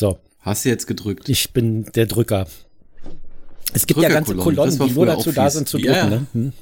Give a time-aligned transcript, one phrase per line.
[0.00, 0.18] So.
[0.40, 1.28] Hast du jetzt gedrückt?
[1.28, 2.46] Ich bin der Drücker.
[3.74, 5.92] Es gibt ja ganze Kolonnen, die nur dazu da sind zu drücken.
[5.92, 6.06] Ja.
[6.08, 6.26] Ne?
[6.32, 6.52] Hm.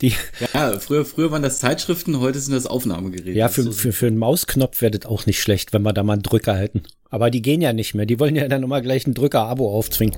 [0.00, 0.14] Die
[0.54, 3.36] ja, früher, früher waren das Zeitschriften, heute sind das Aufnahmegeräte.
[3.36, 6.12] Ja, für, für, für einen Mausknopf wäre das auch nicht schlecht, wenn wir da mal
[6.12, 6.84] einen Drücker hätten.
[7.10, 8.06] Aber die gehen ja nicht mehr.
[8.06, 10.16] Die wollen ja dann immer gleich ein Drücker-Abo aufzwingen.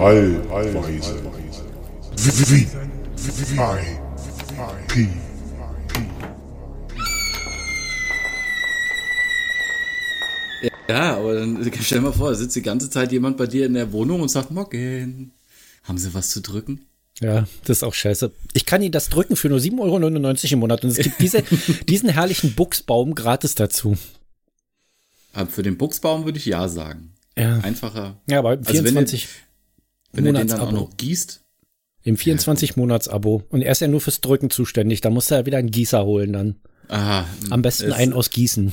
[0.00, 1.41] Heilweise.
[2.22, 2.68] V, I,
[4.86, 5.08] P.
[10.88, 13.66] Ja, aber dann stell dir mal vor, da sitzt die ganze Zeit jemand bei dir
[13.66, 15.32] in der Wohnung und sagt, Morgen,
[15.82, 16.86] haben Sie was zu drücken?
[17.20, 18.30] Ja, das ist auch scheiße.
[18.52, 21.42] Ich kann Ihnen das drücken für nur 7,99 Euro im Monat und es gibt diese,
[21.88, 23.98] diesen herrlichen Buchsbaum gratis dazu.
[25.32, 27.14] Aber für den Buchsbaum würde ich ja sagen.
[27.36, 27.58] Ja.
[27.58, 28.20] Einfacher.
[28.28, 29.34] Ja, aber 24 also
[30.12, 31.41] wenn, wenn du den dann auch noch gießt.
[32.04, 33.44] Im 24-Monats-Abo.
[33.48, 35.00] Und er ist ja nur fürs Drücken zuständig.
[35.00, 36.56] Da muss er wieder einen Gießer holen dann.
[36.88, 37.26] Aha.
[37.50, 38.72] Am besten einen aus Gießen.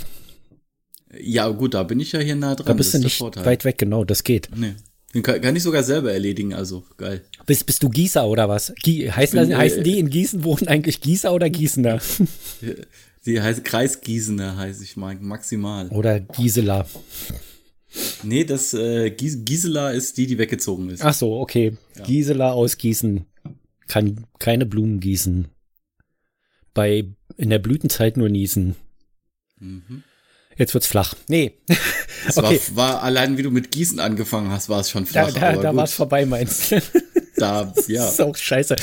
[1.19, 2.67] Ja, gut, da bin ich ja hier nah dran.
[2.67, 4.49] Da bist du nicht weit weg, genau, das geht.
[4.55, 4.75] Nee.
[5.13, 7.23] Den kann, kann, ich sogar selber erledigen, also geil.
[7.47, 8.73] Bist, bist du Gießer oder was?
[8.83, 11.99] Gie heißen, bin, das, heißen die in Gießen wohnen eigentlich Gießer oder Gießener?
[13.25, 15.89] Die heißt Kreisgießener, heiße ich mal, maximal.
[15.89, 16.85] Oder Gisela.
[18.23, 21.03] Nee, das äh, Gisela ist die, die weggezogen ist.
[21.03, 21.77] Ach so, okay.
[21.97, 22.03] Ja.
[22.03, 23.25] Gisela aus Gießen
[23.87, 25.49] kann keine Blumen gießen.
[26.73, 28.75] Bei in der Blütenzeit nur niesen.
[29.59, 30.03] Mhm.
[30.55, 31.15] Jetzt wird's flach.
[31.27, 31.57] Nee.
[32.27, 32.59] Es okay.
[32.71, 35.33] war, war allein, wie du mit Gießen angefangen hast, war es schon flach.
[35.33, 36.81] Da, da, da war es vorbei, meinst du?
[37.37, 38.03] Da, ja.
[38.03, 38.75] Das ist auch scheiße.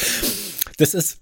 [0.78, 1.18] Das ist,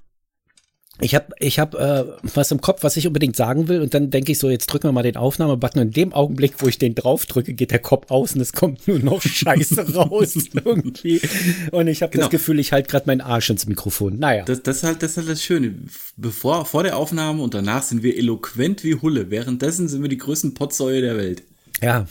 [1.01, 4.11] ich habe ich hab, äh, was im Kopf, was ich unbedingt sagen will, und dann
[4.11, 5.83] denke ich so, jetzt drücken wir mal den Aufnahmebutton.
[5.83, 8.87] In dem Augenblick, wo ich den drauf drücke, geht der Kopf aus und es kommt
[8.87, 11.21] nur noch Scheiße raus irgendwie.
[11.73, 12.25] Und ich habe genau.
[12.25, 14.21] das Gefühl, ich halte gerade meinen Arsch ins Mikrofon.
[14.21, 14.45] Naja.
[14.45, 15.75] Das, das, ist halt, das ist halt das Schöne.
[16.17, 19.31] Bevor, vor der Aufnahme und danach sind wir eloquent wie Hulle.
[19.31, 21.43] Währenddessen sind wir die größten Potsäue der Welt.
[21.83, 22.07] Ja,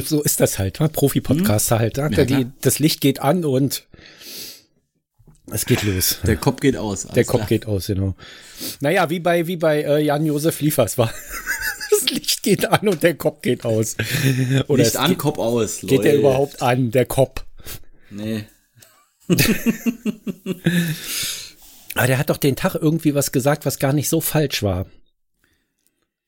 [0.00, 0.80] so ist das halt.
[0.80, 0.88] Ne?
[0.88, 1.80] Profi-Podcaster hm.
[1.80, 1.96] halt.
[1.98, 2.10] Ne?
[2.16, 3.86] Ja, die, das Licht geht an und
[5.52, 6.18] es geht los.
[6.26, 7.06] Der Kopf geht aus.
[7.06, 8.14] Der Kopf geht aus, genau.
[8.80, 11.12] Naja, wie bei, wie bei äh, Jan-Josef Liefers war.
[11.90, 13.96] Das Licht geht an und der Kopf geht aus.
[14.66, 15.80] Oder Licht an, geht, Kopf aus.
[15.82, 17.44] Geht der überhaupt an, der Kopf?
[18.10, 18.46] Nee.
[21.94, 24.86] Aber der hat doch den Tag irgendwie was gesagt, was gar nicht so falsch war.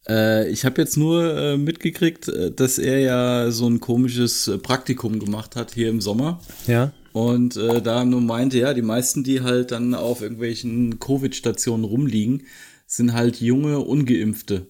[0.08, 4.58] Äh, ich habe jetzt nur äh, mitgekriegt, äh, dass er ja so ein komisches äh,
[4.58, 6.40] Praktikum gemacht hat hier im Sommer.
[6.66, 6.92] Ja.
[7.14, 12.42] Und äh, da nur meinte, ja, die meisten, die halt dann auf irgendwelchen Covid-Stationen rumliegen,
[12.88, 14.66] sind halt junge Ungeimpfte.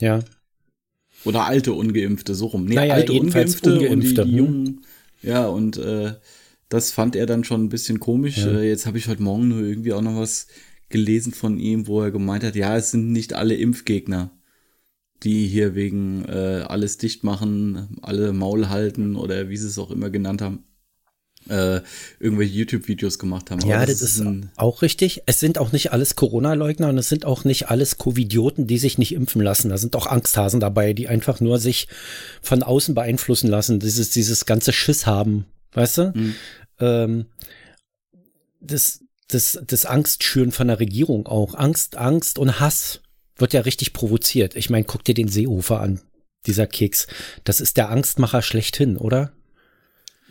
[0.00, 0.18] Ja.
[1.24, 2.64] Oder alte Ungeimpfte, so rum.
[2.64, 4.38] Nee, naja, alte Ungeimpfte, Ungeimpfte und die, die hm.
[4.38, 4.80] jungen.
[5.22, 6.14] Ja, und äh,
[6.68, 8.38] das fand er dann schon ein bisschen komisch.
[8.38, 8.58] Ja.
[8.58, 10.48] Äh, jetzt habe ich heute Morgen nur irgendwie auch noch was
[10.88, 14.32] gelesen von ihm, wo er gemeint hat, ja, es sind nicht alle Impfgegner,
[15.22, 19.92] die hier wegen äh, alles dicht machen, alle Maul halten oder wie sie es auch
[19.92, 20.64] immer genannt haben
[21.48, 21.80] äh,
[22.20, 23.60] irgendwelche YouTube-Videos gemacht haben.
[23.66, 24.24] Ja, das, das ist
[24.56, 25.22] auch richtig.
[25.26, 28.98] Es sind auch nicht alles Corona-Leugner und es sind auch nicht alles Covidioten, die sich
[28.98, 29.68] nicht impfen lassen.
[29.70, 31.88] Da sind auch Angsthasen dabei, die einfach nur sich
[32.40, 36.12] von außen beeinflussen lassen, dieses, dieses ganze Schiss haben, weißt du?
[36.14, 36.34] Mhm.
[36.80, 37.26] Ähm,
[38.60, 41.54] das, das, das Angstschüren von der Regierung auch.
[41.54, 43.00] Angst, Angst und Hass
[43.36, 44.56] wird ja richtig provoziert.
[44.56, 46.00] Ich meine, guck dir den Seehofer an,
[46.46, 47.06] dieser Keks.
[47.44, 49.32] Das ist der Angstmacher schlechthin, oder?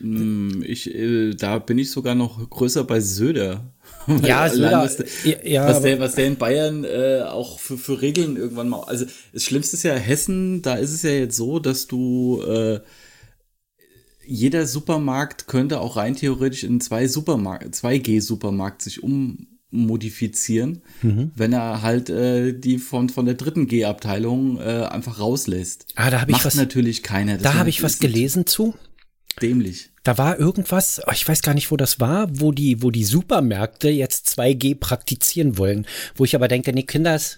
[0.02, 3.72] Hm, ich, äh, da bin ich sogar noch größer bei Söder.
[4.24, 8.02] Ja, Söder, was, der, ja, was, der, was der in Bayern äh, auch für, für
[8.02, 8.82] Regeln irgendwann mal.
[8.84, 12.80] Also das Schlimmste ist ja Hessen, da ist es ja jetzt so, dass du äh,
[14.26, 21.32] jeder Supermarkt könnte auch rein theoretisch in zwei Supermarkt, 2G-Supermarkt sich ummodifizieren, mhm.
[21.36, 25.86] wenn er halt äh, die von, von der dritten G-Abteilung äh, einfach rauslässt.
[25.96, 26.56] Ah, da habe ich was.
[26.56, 27.38] natürlich keiner.
[27.38, 28.74] Da habe ich was gelesen zu
[29.36, 29.90] dämlich.
[30.04, 33.04] Da war irgendwas, oh, ich weiß gar nicht, wo das war, wo die, wo die
[33.04, 35.86] Supermärkte jetzt 2G praktizieren wollen.
[36.16, 37.38] Wo ich aber denke, nee, Kinders,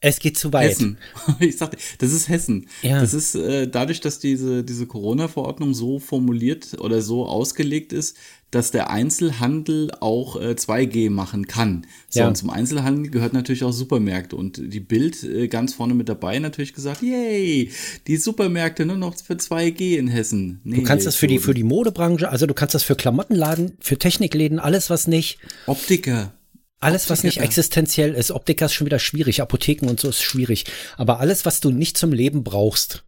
[0.00, 0.70] es geht zu weit.
[0.70, 0.98] Hessen.
[1.40, 2.66] Ich sagte, das ist Hessen.
[2.82, 3.00] Ja.
[3.00, 8.16] Das ist äh, dadurch, dass diese, diese Corona-Verordnung so formuliert oder so ausgelegt ist,
[8.50, 11.86] dass der Einzelhandel auch äh, 2G machen kann.
[12.08, 12.28] So, ja.
[12.28, 14.36] und zum Einzelhandel gehört natürlich auch Supermärkte.
[14.36, 17.70] Und die Bild äh, ganz vorne mit dabei natürlich gesagt, yay,
[18.06, 20.60] die Supermärkte nur noch für 2G in Hessen.
[20.64, 23.76] Nee, du kannst das für die, für die Modebranche, also du kannst das für Klamottenladen,
[23.80, 25.38] für Technikläden, alles was nicht.
[25.66, 26.32] Optiker.
[26.80, 28.30] Alles, was nicht existenziell ist.
[28.30, 29.42] Optiker ist schon wieder schwierig.
[29.42, 30.64] Apotheken und so ist schwierig.
[30.96, 33.04] Aber alles, was du nicht zum Leben brauchst.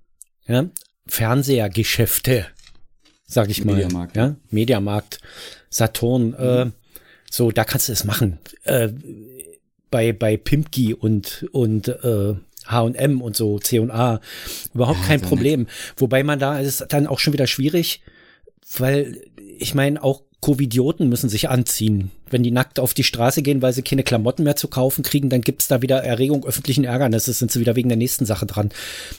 [0.47, 0.69] Ja?
[1.07, 2.47] Fernsehergeschäfte
[3.31, 3.77] sag ich mal.
[3.77, 4.17] Mediamarkt.
[4.17, 5.21] Ja, Mediamarkt,
[5.71, 6.35] Saturn, mhm.
[6.37, 6.71] äh,
[7.31, 8.39] So, da kannst du es machen.
[8.65, 8.91] Äh,
[9.91, 12.35] bei, bei Pimki und, und äh,
[12.67, 14.21] H&M und so, C&A,
[14.75, 15.61] überhaupt ja, kein Problem.
[15.61, 15.95] Nicht.
[15.97, 18.03] Wobei man da ist dann auch schon wieder schwierig,
[18.77, 19.23] weil
[19.59, 22.11] ich meine, auch Covidioten müssen sich anziehen.
[22.31, 25.29] Wenn die nackt auf die Straße gehen, weil sie keine Klamotten mehr zu kaufen kriegen,
[25.29, 28.71] dann gibt's da wieder Erregung öffentlichen Ärgernisses, sind sie wieder wegen der nächsten Sache dran.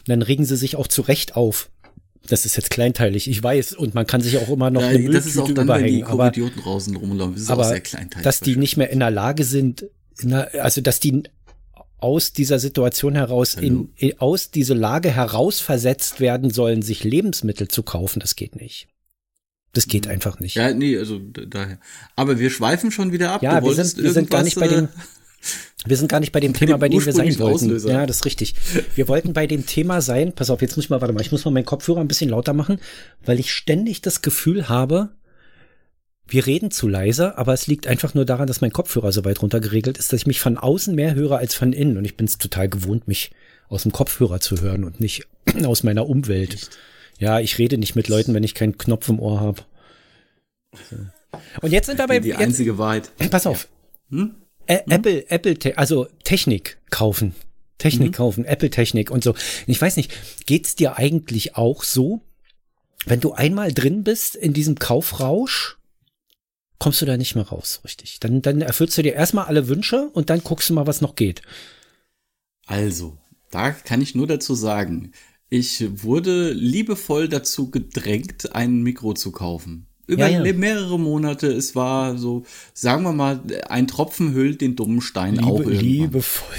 [0.07, 1.69] dann regen sie sich auch zu Recht auf.
[2.27, 5.09] Das ist jetzt kleinteilig, ich weiß, und man kann sich auch immer noch ja, eine
[5.09, 6.07] das ist auch dann, überhängen.
[6.07, 8.23] Wenn die aber, draußen rumlaufen, das ist aber, auch sehr kleinteilig.
[8.23, 9.85] Dass die nicht mehr in der Lage sind,
[10.59, 11.23] also dass die
[11.97, 17.83] aus dieser Situation heraus, in, in, aus diese Lage herausversetzt werden sollen, sich Lebensmittel zu
[17.83, 18.87] kaufen, das geht nicht.
[19.73, 20.55] Das geht einfach nicht.
[20.55, 21.79] Ja, nee, also daher.
[22.15, 23.41] Aber wir schweifen schon wieder ab.
[23.41, 24.87] Ja, wir sind, wir sind gar nicht bei dem, äh,
[25.85, 27.65] wir sind gar nicht bei dem Thema, bei dem wir sein wollten.
[27.65, 27.91] Auslöser.
[27.91, 28.53] Ja, das ist richtig.
[28.95, 31.31] Wir wollten bei dem Thema sein, pass auf, jetzt muss ich mal, warte mal, ich
[31.31, 32.79] muss mal meinen Kopfhörer ein bisschen lauter machen,
[33.25, 35.09] weil ich ständig das Gefühl habe,
[36.27, 39.41] wir reden zu leise, aber es liegt einfach nur daran, dass mein Kopfhörer so weit
[39.41, 41.97] runter geregelt ist, dass ich mich von außen mehr höre als von innen.
[41.97, 43.31] Und ich bin es total gewohnt, mich
[43.67, 45.27] aus dem Kopfhörer zu hören und nicht
[45.65, 46.53] aus meiner Umwelt.
[46.53, 46.77] Echt?
[47.21, 49.61] Ja, ich rede nicht mit Leuten, wenn ich keinen Knopf im Ohr habe.
[51.61, 53.11] Und jetzt sind wir bei die, einzige Wahrheit.
[53.29, 53.67] Pass auf.
[54.09, 54.33] Hm?
[54.67, 54.91] Ä hm?
[54.91, 57.35] Apple, Apple, also Technik kaufen.
[57.77, 58.13] Technik mhm.
[58.13, 59.35] kaufen, Apple-Technik und so.
[59.67, 60.11] Ich weiß nicht,
[60.47, 62.21] geht's dir eigentlich auch so,
[63.05, 65.77] wenn du einmal drin bist in diesem Kaufrausch,
[66.79, 68.19] kommst du da nicht mehr raus, richtig?
[68.19, 71.15] Dann, dann erfüllst du dir erstmal alle Wünsche und dann guckst du mal, was noch
[71.15, 71.43] geht.
[72.65, 73.17] Also,
[73.51, 75.11] da kann ich nur dazu sagen,
[75.53, 79.85] ich wurde liebevoll dazu gedrängt, ein Mikro zu kaufen.
[80.07, 80.53] Über ja, ja.
[80.53, 81.47] mehrere Monate.
[81.47, 82.43] Es war so,
[82.73, 85.85] sagen wir mal, ein Tropfen hüllt den dummen Stein Liebe, auch irgendwann.
[85.85, 86.55] Liebevoll,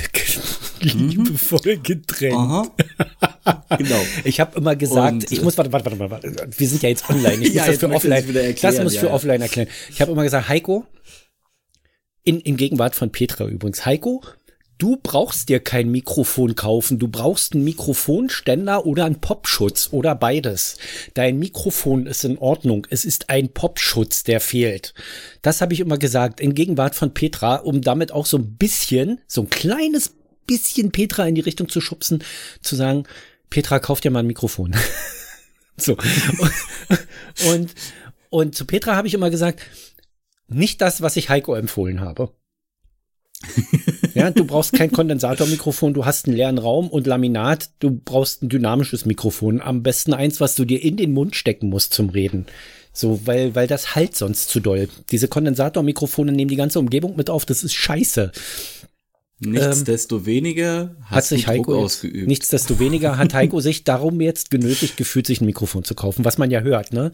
[0.80, 2.36] liebevoll gedrängt.
[2.36, 2.70] Aha.
[3.78, 4.00] genau.
[4.24, 7.08] Ich habe immer gesagt, Und, ich muss, warte, warte, warte, warte, wir sind ja jetzt
[7.08, 7.34] online.
[7.34, 9.68] Ich muss ja, das für offline, erklären, das muss ich für offline erklären.
[9.88, 10.84] Ich habe immer gesagt, Heiko,
[12.24, 14.22] in, in Gegenwart von Petra übrigens, Heiko,
[14.82, 20.76] Du brauchst dir kein Mikrofon kaufen, du brauchst einen Mikrofonständer oder einen Popschutz oder beides.
[21.14, 24.92] Dein Mikrofon ist in Ordnung, es ist ein Popschutz, der fehlt.
[25.40, 29.20] Das habe ich immer gesagt, in Gegenwart von Petra, um damit auch so ein bisschen,
[29.28, 30.16] so ein kleines
[30.48, 32.24] bisschen Petra in die Richtung zu schubsen,
[32.60, 33.04] zu sagen,
[33.50, 34.74] Petra, kauf dir mal ein Mikrofon.
[35.76, 35.96] so.
[37.46, 37.72] Und,
[38.30, 39.62] und zu Petra habe ich immer gesagt,
[40.48, 42.32] nicht das, was ich Heiko empfohlen habe.
[44.14, 48.48] ja, du brauchst kein Kondensatormikrofon, du hast einen leeren Raum und Laminat, du brauchst ein
[48.48, 49.60] dynamisches Mikrofon.
[49.60, 52.46] Am besten eins, was du dir in den Mund stecken musst zum Reden.
[52.92, 54.88] So, weil, weil das halt sonst zu doll.
[55.10, 58.32] Diese Kondensatormikrofone nehmen die ganze Umgebung mit auf, das ist scheiße.
[59.40, 62.28] Nichtsdestoweniger ähm, hat sich Heiko Druck ausgeübt.
[62.28, 66.50] Nichtsdestoweniger hat Heiko sich darum jetzt genötigt gefühlt, sich ein Mikrofon zu kaufen, was man
[66.50, 67.12] ja hört, ne?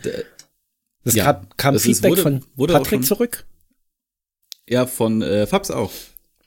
[1.05, 3.47] Das ja, kam, kam das Feedback ist, wurde, von Patrick zurück.
[4.69, 5.91] Ja, von äh, Fabs auch.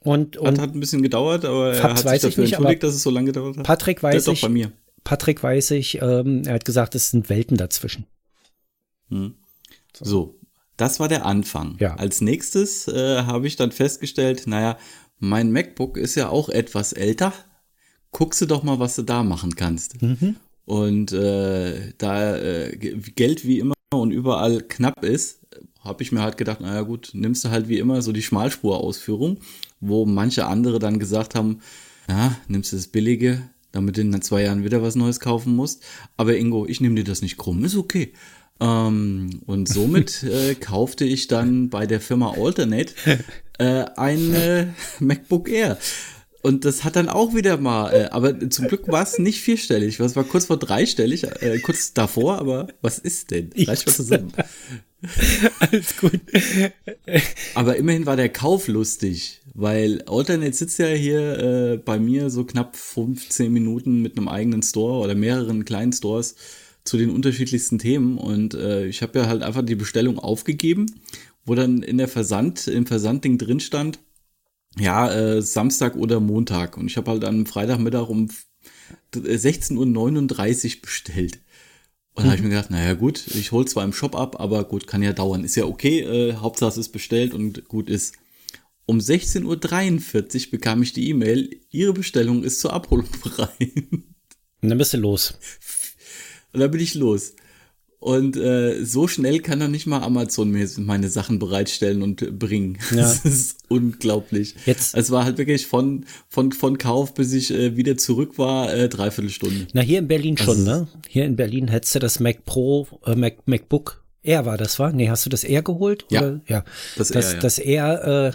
[0.04, 2.96] Und, und hat, hat ein bisschen gedauert, aber er hat sich dafür nicht, entschuldigt, dass
[2.96, 3.66] es so lange gedauert hat.
[3.66, 4.42] Patrick weiß ich.
[4.42, 4.72] Bei mir.
[5.04, 8.06] Patrick weiß ich, ähm, er hat gesagt, es sind Welten dazwischen.
[9.10, 9.36] Hm.
[9.96, 10.06] So.
[10.06, 10.40] so.
[10.78, 11.76] das war der Anfang.
[11.80, 11.96] Ja.
[11.96, 14.78] Als nächstes äh, habe ich dann festgestellt, naja,
[15.20, 17.34] mein MacBook ist ja auch etwas älter.
[18.12, 20.02] Guckst du doch mal, was du da machen kannst.
[20.02, 20.36] Mhm.
[20.66, 25.42] Und äh, da äh, Geld wie immer und überall knapp ist,
[25.82, 29.40] habe ich mir halt gedacht, naja gut, nimmst du halt wie immer so die Schmalspurausführung
[29.82, 31.60] wo manche andere dann gesagt haben,
[32.08, 35.84] ja, nimmst du das Billige, damit du in zwei Jahren wieder was Neues kaufen musst.
[36.18, 38.14] Aber Ingo, ich nehme dir das nicht krumm, ist okay.
[38.60, 42.94] Ähm, und somit äh, kaufte ich dann bei der Firma Alternate
[43.58, 44.68] äh, ein äh,
[45.00, 45.78] MacBook Air.
[46.44, 50.00] Und das hat dann auch wieder mal, äh, aber zum Glück war es nicht vierstellig,
[50.00, 53.52] es war kurz vor dreistellig, äh, kurz davor, aber was ist denn?
[53.56, 54.34] Reicht mal zusammen.
[55.60, 56.20] Alles gut.
[57.54, 62.46] aber immerhin war der Kauf lustig, weil Alternate sitzt ja hier äh, bei mir so
[62.46, 66.36] knapp 15 Minuten mit einem eigenen Store oder mehreren kleinen Stores
[66.84, 70.88] zu den unterschiedlichsten Themen und äh, ich habe ja halt einfach die Bestellung aufgegeben,
[71.46, 74.00] wo dann in der Versand, im Versandding drin stand,
[74.78, 76.78] ja, äh, Samstag oder Montag.
[76.78, 78.30] Und ich habe halt am Freitagmittag um
[79.14, 81.40] 16.39 Uhr bestellt.
[82.14, 84.64] Und da habe ich mir gedacht, naja gut, ich hol zwar im Shop ab, aber
[84.66, 85.44] gut, kann ja dauern.
[85.44, 88.16] Ist ja okay, äh, Hauptsache es ist bestellt und gut ist.
[88.86, 93.60] Um 16.43 Uhr bekam ich die E-Mail, Ihre Bestellung ist zur Abholung bereit.
[94.62, 95.36] Und dann bist du los.
[96.54, 97.34] Und dann bin ich los.
[98.00, 102.80] Und äh, so schnell kann doch nicht mal Amazon mir meine Sachen bereitstellen und bringen.
[102.90, 102.98] Ja.
[103.12, 104.56] Das ist unglaublich.
[104.66, 104.96] Jetzt.
[104.96, 108.90] Es war halt wirklich von, von, von Kauf, bis ich äh, wieder zurück war, äh,
[108.90, 109.68] dreiviertel Stunde.
[109.74, 110.88] Na, hier in Berlin das schon, ne?
[111.08, 114.92] Hier in Berlin hättest du das Mac Pro, äh, Mac, MacBook R war das, war?
[114.92, 116.06] Nee, hast du das R geholt?
[116.10, 116.22] Ja.
[116.22, 116.42] Oder?
[116.48, 116.64] ja.
[116.96, 117.40] Das, Das, R, ja.
[117.40, 118.32] das R, äh,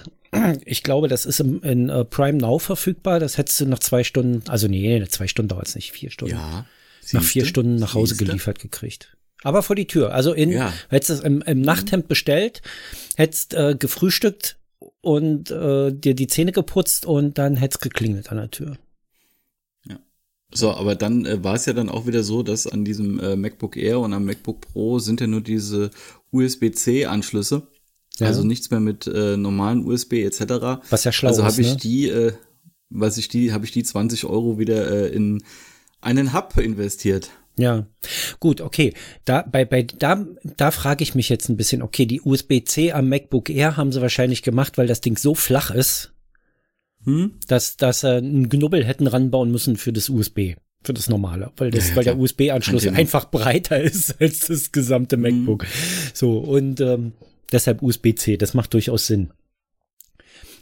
[0.65, 3.21] ich glaube, das ist im, in äh, Prime Now verfügbar.
[3.21, 6.35] Das hättest du nach zwei Stunden, also nee, zwei Stunden dauert es nicht, vier Stunden.
[6.35, 6.67] ja.
[7.13, 7.45] nach vier?
[7.45, 8.25] Stunden nach Hause Siehste?
[8.27, 9.17] geliefert gekriegt.
[9.43, 10.13] Aber vor die Tür.
[10.13, 10.73] Also in, Ja.
[10.89, 12.63] hättest es im, im Nachthemd bestellt,
[13.17, 14.59] hättest äh, gefrühstückt
[15.03, 18.77] und äh, dir die Zähne geputzt und dann hätt's geklingelt an der Tür.
[20.53, 23.35] So, aber dann äh, war es ja dann auch wieder so, dass an diesem äh,
[23.37, 25.91] MacBook Air und am MacBook Pro sind ja nur diese
[26.31, 27.67] USB-C-Anschlüsse.
[28.19, 28.27] Ja.
[28.27, 30.81] Also nichts mehr mit äh, normalen USB etc.
[30.91, 31.77] Was ja schlau also ist, habe ich ne?
[31.77, 32.33] die, äh,
[32.91, 35.43] was ich die, habe ich die 20 Euro wieder äh, in
[36.01, 37.31] einen Hub investiert.
[37.59, 37.87] Ja,
[38.39, 38.93] gut, okay.
[39.25, 43.09] Da, bei, bei, da, da frage ich mich jetzt ein bisschen, okay, die USB-C am
[43.09, 46.13] MacBook Air haben sie wahrscheinlich gemacht, weil das Ding so flach ist,
[47.05, 47.35] Hm?
[47.47, 51.71] dass, dass sie einen Knubbel hätten ranbauen müssen für das USB, für das normale, weil,
[51.71, 52.19] das, Ja, ja, weil der.
[52.19, 55.67] USB-Anschluss einfach breiter ist als das gesamte MacBook.
[56.13, 57.13] So, und ähm,
[57.53, 59.33] deshalb USB-C, das macht durchaus Sinn.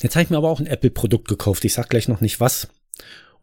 [0.03, 1.64] Jetzt habe ich mir aber auch ein Apple-Produkt gekauft.
[1.64, 2.69] Ich sag gleich noch nicht was.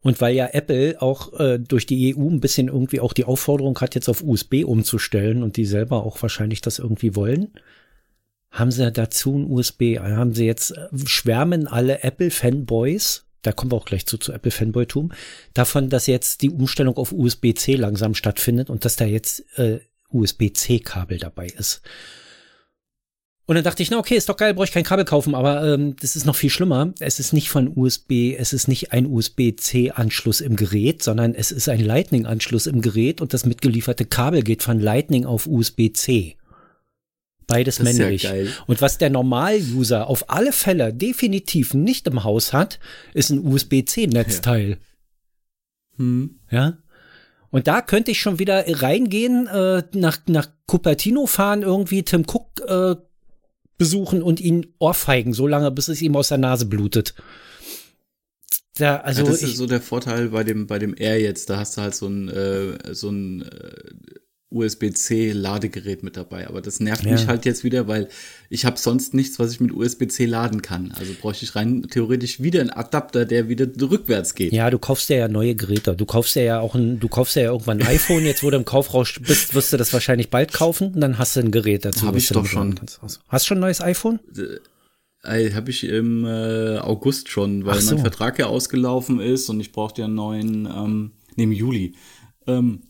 [0.01, 3.79] Und weil ja Apple auch äh, durch die EU ein bisschen irgendwie auch die Aufforderung
[3.79, 7.53] hat, jetzt auf USB umzustellen und die selber auch wahrscheinlich das irgendwie wollen,
[8.49, 13.77] haben sie dazu ein USB, haben sie jetzt, äh, schwärmen alle Apple-Fanboys, da kommen wir
[13.77, 15.11] auch gleich zu, zu Apple-Fanboytum,
[15.53, 19.79] davon, dass jetzt die Umstellung auf USB-C langsam stattfindet und dass da jetzt äh,
[20.09, 21.81] USB-C-Kabel dabei ist.
[23.51, 25.73] Und dann dachte ich, na okay, ist doch geil, brauche ich kein Kabel kaufen, aber
[25.73, 26.93] ähm, das ist noch viel schlimmer.
[27.01, 31.67] Es ist nicht von USB, es ist nicht ein USB-C-Anschluss im Gerät, sondern es ist
[31.67, 36.37] ein Lightning-Anschluss im Gerät und das mitgelieferte Kabel geht von Lightning auf USB-C.
[37.45, 38.23] Beides Das ja männlich.
[38.23, 38.53] geil.
[38.67, 42.79] Und was der Normal-User auf alle Fälle definitiv nicht im Haus hat,
[43.13, 44.77] ist ein USB-C-Netzteil.
[45.97, 46.39] Hm.
[46.49, 46.77] Ja.
[47.49, 52.61] Und da könnte ich schon wieder reingehen, äh, nach, nach Cupertino fahren, irgendwie Tim Cook
[52.65, 52.95] äh,
[53.81, 57.15] besuchen und ihn ohrfeigen, so lange, bis es ihm aus der Nase blutet.
[58.75, 61.49] Da, also ja, das ich, ist so der Vorteil bei dem, bei dem Air jetzt.
[61.49, 64.19] Da hast du halt so ein, äh, so ein äh,
[64.51, 66.47] USB-C-Ladegerät mit dabei.
[66.47, 67.11] Aber das nervt Ja.
[67.13, 68.09] mich halt jetzt wieder, weil
[68.49, 70.91] ich habe sonst nichts, was ich mit USB-C laden kann.
[70.97, 74.51] Also bräuchte ich rein theoretisch wieder einen Adapter, der wieder rückwärts geht.
[74.53, 75.95] ja, du kaufst dir ja neue Geräte.
[75.95, 78.25] Du kaufst dir ja auch ein, du kaufst ja irgendwann ein iPhone.
[78.25, 80.93] Jetzt, wo du im Kaufrausch bist, wirst du das wahrscheinlich bald kaufen.
[80.93, 82.05] Und dann hast du ein Gerät dazu.
[82.05, 82.79] Hab was ich doch schon.
[83.01, 84.19] Also, Hast du schon ein neues iPhone?
[85.23, 87.93] Äh, habe ich im äh, August schon, weil so.
[87.95, 91.93] mein Vertrag ja ausgelaufen ist und ich brauchte ja einen neuen, ähm, nee, im Juli,
[92.47, 92.81] ähm,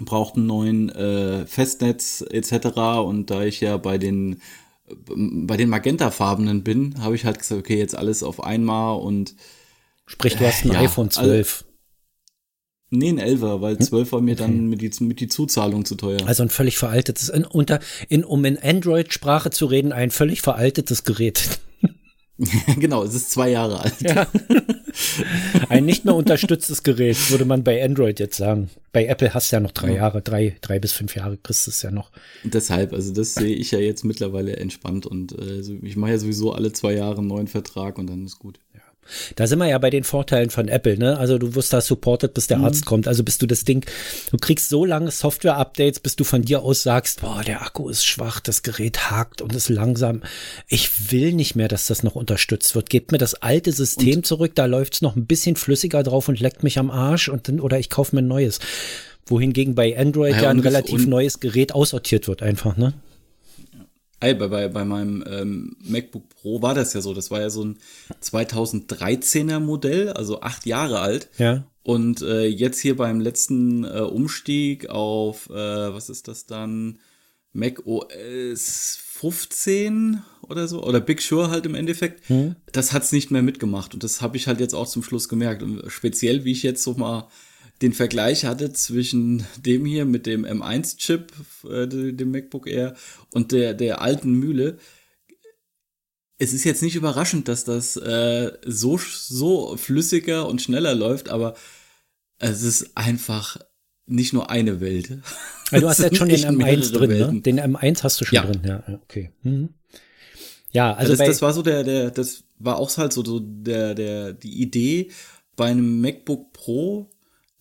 [0.00, 2.66] brauchte einen neuen äh, Festnetz etc.
[3.04, 4.40] Und da ich ja bei den
[5.06, 9.34] bei den Magenta-Farbenen bin, habe ich halt gesagt, okay, jetzt alles auf einmal und
[10.06, 11.64] Sprich, du hast ein Ja, iPhone 12.
[12.90, 16.26] nee, ein Elfer, weil 12 war mir dann mit die, mit die Zuzahlung zu teuer.
[16.26, 21.04] Also ein völlig veraltetes, in, unter, in, um in Android-Sprache zu reden, ein völlig veraltetes
[21.04, 21.60] Gerät.
[22.78, 24.00] genau, es ist zwei Jahre alt.
[24.00, 24.26] Ja.
[25.68, 28.70] Ein nicht mehr unterstütztes Gerät, würde man bei Android jetzt sagen.
[28.92, 31.70] Bei Apple hast du ja noch drei Jahre, drei, drei bis fünf Jahre kriegst du
[31.70, 32.10] es ja noch.
[32.44, 36.18] Und deshalb, also das sehe ich ja jetzt mittlerweile entspannt und äh, ich mache ja
[36.18, 38.58] sowieso alle zwei Jahre einen neuen Vertrag und dann ist gut.
[39.36, 41.18] Da sind wir ja bei den Vorteilen von Apple, ne?
[41.18, 42.64] Also du wirst da supported, bis der Mhm.
[42.66, 43.08] Arzt kommt.
[43.08, 43.84] Also bis du das Ding,
[44.30, 48.04] du kriegst so lange Software-Updates, bis du von dir aus sagst, boah, der Akku ist
[48.06, 50.22] schwach, das Gerät hakt und ist langsam.
[50.68, 52.90] Ich will nicht mehr, dass das noch unterstützt wird.
[52.90, 56.62] Gebt mir das alte System zurück, da läuft's noch ein bisschen flüssiger drauf und leckt
[56.62, 58.60] mich am Arsch und dann, oder ich kaufe mir ein neues.
[59.26, 62.92] Wohingegen bei Android Ja, ja, ein und relativ und- neues Gerät aussortiert wird einfach, ne?
[64.22, 67.12] Ey, bei, bei, bei meinem ähm, MacBook Pro war das ja so.
[67.12, 67.78] Das war ja so ein
[68.22, 71.28] 2013er Modell, also acht Jahre alt.
[71.38, 71.64] Ja.
[71.82, 77.00] Und äh, jetzt hier beim letzten äh, Umstieg auf, äh, was ist das dann?
[77.52, 82.22] Mac OS 15 oder so, oder Big Sur halt im Endeffekt,
[82.72, 83.92] das hat's nicht mehr mitgemacht.
[83.92, 85.62] Und das habe ich halt jetzt auch zum Schluss gemerkt.
[85.62, 87.28] Und speziell, wie ich jetzt so mal
[87.82, 91.32] den Vergleich hatte zwischen dem hier mit dem M1-Chip,
[91.68, 92.94] äh, dem MacBook Air,
[93.30, 94.78] und der, der alten Mühle.
[96.38, 101.54] Es ist jetzt nicht überraschend, dass das äh, so, so flüssiger und schneller läuft, aber
[102.38, 103.58] es ist einfach
[104.06, 105.18] nicht nur eine Welt.
[105.70, 107.40] Ja, du hast jetzt schon den echt M1 mehrere drin, ne?
[107.42, 108.46] Den M1 hast du schon Ja.
[108.46, 109.30] drin, ja, okay.
[109.42, 109.70] Mhm.
[110.72, 113.94] Ja, also das, das war so der, der, das war auch halt so, so der,
[113.94, 115.10] der, die Idee
[115.54, 117.10] bei einem MacBook Pro,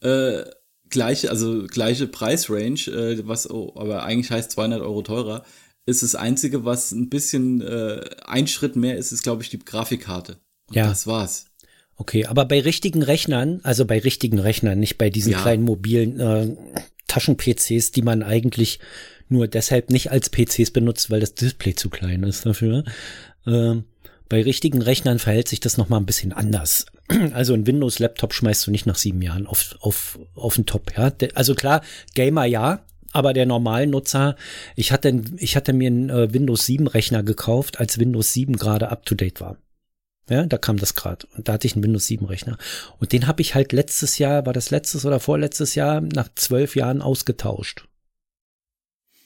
[0.02, 0.44] äh,
[0.90, 5.44] gleiche, also gleiche Preisrange, äh, was oh, aber eigentlich heißt 200 Euro teurer,
[5.86, 9.60] ist das einzige, was ein bisschen äh, ein Schritt mehr ist, ist glaube ich die
[9.60, 10.38] Grafikkarte.
[10.70, 10.88] Und Ja.
[10.88, 11.46] das war's.
[11.96, 15.42] Okay, aber bei richtigen Rechnern, also bei richtigen Rechnern, nicht bei diesen Ja.
[15.42, 16.56] kleinen mobilen äh,
[17.08, 18.80] Taschen-PCs, die man eigentlich
[19.30, 22.84] nur deshalb nicht als PCs benutzt, weil das Display zu klein ist dafür.
[23.46, 23.86] Ähm,
[24.32, 26.86] bei richtigen Rechnern verhält sich das nochmal ein bisschen anders.
[27.34, 31.12] Also ein Windows-Laptop schmeißt du nicht nach sieben Jahren auf, auf, auf den Top, ja.
[31.36, 31.82] Also klar,
[32.14, 34.38] Gamer ja, aber der normalen Nutzer,
[34.78, 38.90] ich hatte, ich hatte mir einen äh, Windows 7 Rechner gekauft, als Windows 7 gerade
[38.90, 39.58] up to date war.
[40.30, 41.28] Ja, da kam das gerade.
[41.36, 42.58] Und da hatte ich einen Windows 7 Rechner.
[43.00, 46.78] Und den habe ich halt letztes Jahr, war das letztes oder vorletztes Jahr, nach zwölf
[46.78, 47.86] Jahren ausgetauscht.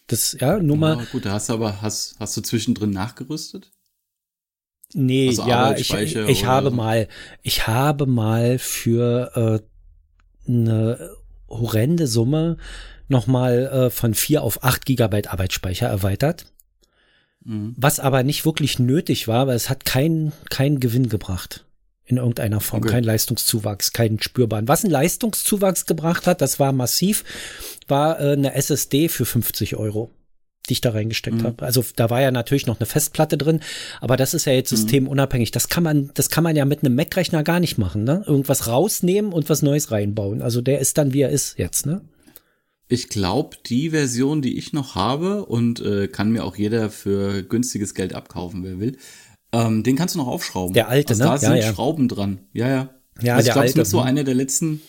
[0.08, 0.98] Das, ja, nur mal.
[0.98, 3.72] Ja, gut, da hast du aber, hast, hast du zwischendrin nachgerüstet?
[4.98, 7.10] Nee, also ja, ich, ich habe mal,
[7.44, 9.62] ich habe mal für
[10.48, 11.12] äh, eine
[11.50, 12.56] horrende Summe
[13.10, 16.46] nochmal äh, von vier auf acht Gigabyte Arbeitsspeicher erweitert.
[17.44, 17.74] Mhm.
[17.76, 21.66] Was aber nicht wirklich nötig war, weil es hat keinen keinen Gewinn gebracht.
[22.06, 22.82] In irgendeiner Form.
[22.82, 22.92] Okay.
[22.92, 24.70] Kein Leistungszuwachs, keinen spürbaren.
[24.70, 27.26] Was ein Leistungszuwachs gebracht hat, das war massiv,
[27.90, 30.10] war äh, eine SSD für 50 Euro
[30.68, 31.44] die ich da reingesteckt mhm.
[31.44, 31.66] habe.
[31.66, 33.60] Also da war ja natürlich noch eine Festplatte drin,
[34.02, 34.78] aber das ist ja jetzt mhm.
[34.78, 35.52] systemunabhängig.
[35.52, 38.24] Das kann man, das kann man ja mit einem Mac-Rechner gar nicht machen, ne?
[38.26, 40.42] Irgendwas rausnehmen und was Neues reinbauen.
[40.42, 42.02] Also der ist dann, wie er ist jetzt, ne?
[42.88, 47.42] Ich glaube, die Version, die ich noch habe und äh, kann mir auch jeder für
[47.42, 48.98] günstiges Geld abkaufen, wer will,
[49.52, 50.74] ähm, den kannst du noch aufschrauben.
[50.74, 51.30] Der alte, also ne?
[51.30, 51.74] Da sind ja.
[51.74, 52.40] Schrauben dran.
[52.54, 52.90] Ja, ja.
[53.22, 54.08] Ja, also ich glaube, es ist so mhm.
[54.08, 54.82] eine der letzten,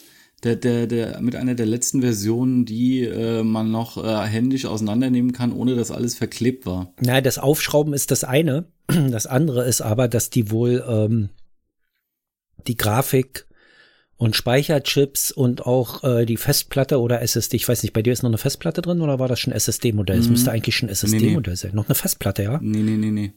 [0.47, 5.33] der, der, der, mit einer der letzten Versionen, die äh, man noch äh, händisch auseinandernehmen
[5.33, 6.93] kann, ohne dass alles verklebt war.
[7.00, 8.67] Na, das Aufschrauben ist das eine.
[9.11, 11.31] Das andere ist aber, dass die wohl ähm,
[12.69, 13.47] die Grafik
[14.17, 17.57] und Speicherchips und auch äh, die Festplatte oder SSD.
[17.57, 20.19] Ich weiß nicht, bei dir ist noch eine Festplatte drin oder war das schon SSD-Modell?
[20.19, 20.33] Es mhm.
[20.33, 21.57] müsste eigentlich schon SSD-Modell nee, nee.
[21.57, 21.75] sein.
[21.75, 22.59] Noch eine Festplatte, ja?
[22.62, 23.33] Nee, nee, nee, nee.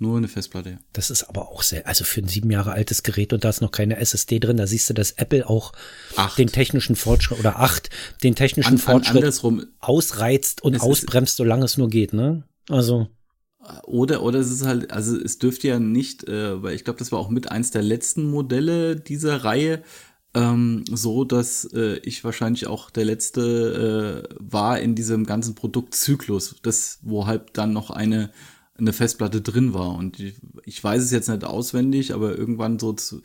[0.00, 0.78] Nur eine Festplatte.
[0.92, 3.60] Das ist aber auch sehr, also für ein sieben Jahre altes Gerät und da ist
[3.60, 5.72] noch keine SSD drin, da siehst du, dass Apple auch
[6.16, 6.38] acht.
[6.38, 7.90] den technischen Fortschritt oder acht,
[8.22, 12.44] den technischen an, Fortschritt an ausreizt und ausbremst, solange es nur geht, ne?
[12.68, 13.08] Also.
[13.84, 17.10] Oder, oder es ist halt, also es dürfte ja nicht, äh, weil ich glaube, das
[17.10, 19.82] war auch mit eins der letzten Modelle dieser Reihe,
[20.34, 26.56] ähm, so, dass äh, ich wahrscheinlich auch der letzte äh, war in diesem ganzen Produktzyklus,
[26.62, 28.30] das, wo halt dann noch eine,
[28.78, 29.94] eine Festplatte drin war.
[29.94, 33.22] Und ich, ich weiß es jetzt nicht auswendig, aber irgendwann so zu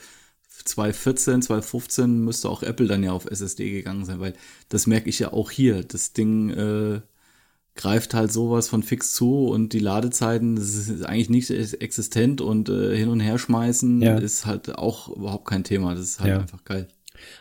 [0.66, 4.34] 2014, 2015 müsste auch Apple dann ja auf SSD gegangen sein, weil
[4.70, 5.84] das merke ich ja auch hier.
[5.84, 7.02] Das Ding äh,
[7.76, 12.70] greift halt sowas von fix zu und die Ladezeiten, das ist eigentlich nicht existent und
[12.70, 14.18] äh, hin und her schmeißen ja.
[14.18, 15.96] ist halt auch überhaupt kein Thema.
[15.96, 16.40] Das ist halt ja.
[16.40, 16.88] einfach geil.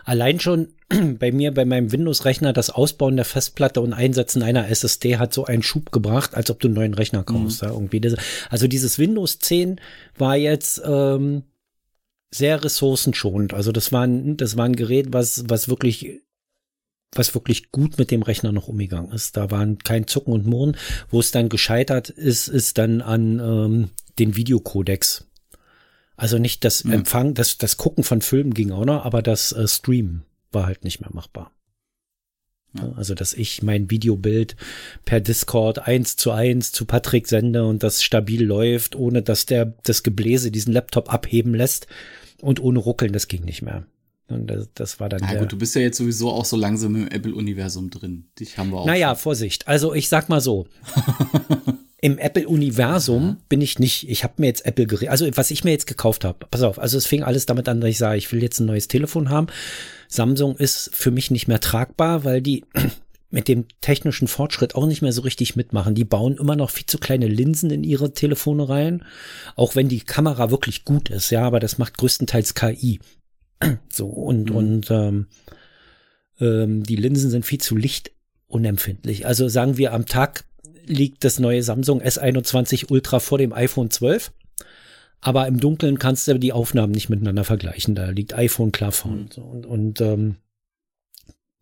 [0.04, 0.68] Allein schon
[1.18, 5.44] bei mir, bei meinem Windows-Rechner, das Ausbauen der Festplatte und Einsetzen einer SSD hat so
[5.44, 7.62] einen Schub gebracht, als ob du einen neuen Rechner kaufst.
[7.62, 7.68] Mhm.
[7.68, 8.16] Ja, irgendwie.
[8.50, 9.80] Also dieses Windows 10
[10.16, 11.42] war jetzt ähm,
[12.30, 13.54] sehr ressourcenschonend.
[13.54, 16.22] Also das war ein, das war ein Gerät, was, was wirklich
[17.14, 19.36] was wirklich gut mit dem Rechner noch umgegangen ist.
[19.36, 20.76] Da waren kein Zucken und Murren.
[21.10, 25.26] Wo es dann gescheitert ist, ist dann an ähm, den Videocodex.
[26.16, 26.92] Also nicht das ja.
[26.92, 30.84] Empfang, das, das Gucken von Filmen ging auch noch, aber das äh, Streamen war halt
[30.84, 31.52] nicht mehr machbar.
[32.74, 32.92] Ja.
[32.96, 34.56] Also, dass ich mein Videobild
[35.04, 39.74] per Discord eins zu eins zu Patrick sende und das stabil läuft, ohne dass der
[39.82, 41.86] das Gebläse diesen Laptop abheben lässt
[42.40, 43.86] und ohne Ruckeln, das ging nicht mehr.
[44.28, 45.20] Und das, das war dann.
[45.22, 48.24] Na gut, du bist ja jetzt sowieso auch so langsam im Apple-Universum drin.
[48.38, 48.86] Dich haben wir auch.
[48.86, 49.68] Naja, Vorsicht.
[49.68, 50.66] Also ich sag mal so.
[52.04, 54.10] Im Apple-Universum bin ich nicht.
[54.10, 55.10] Ich habe mir jetzt Apple geredet.
[55.10, 56.46] Also was ich mir jetzt gekauft habe.
[56.50, 56.80] Pass auf.
[56.80, 59.30] Also es fing alles damit an, dass ich sage, ich will jetzt ein neues Telefon
[59.30, 59.46] haben.
[60.08, 62.64] Samsung ist für mich nicht mehr tragbar, weil die
[63.30, 65.94] mit dem technischen Fortschritt auch nicht mehr so richtig mitmachen.
[65.94, 69.04] Die bauen immer noch viel zu kleine Linsen in ihre Telefone rein,
[69.54, 73.00] auch wenn die Kamera wirklich gut ist, ja, aber das macht größtenteils KI.
[73.92, 74.56] So, und, mhm.
[74.56, 75.26] und ähm,
[76.40, 79.24] ähm, die Linsen sind viel zu lichtunempfindlich.
[79.24, 80.44] Also sagen wir, am Tag
[80.86, 84.32] liegt das neue Samsung S21 Ultra vor dem iPhone 12.
[85.20, 87.94] Aber im Dunkeln kannst du die Aufnahmen nicht miteinander vergleichen.
[87.94, 89.28] Da liegt iPhone klar vorne.
[89.36, 89.42] Mhm.
[89.42, 90.36] Und, und ähm,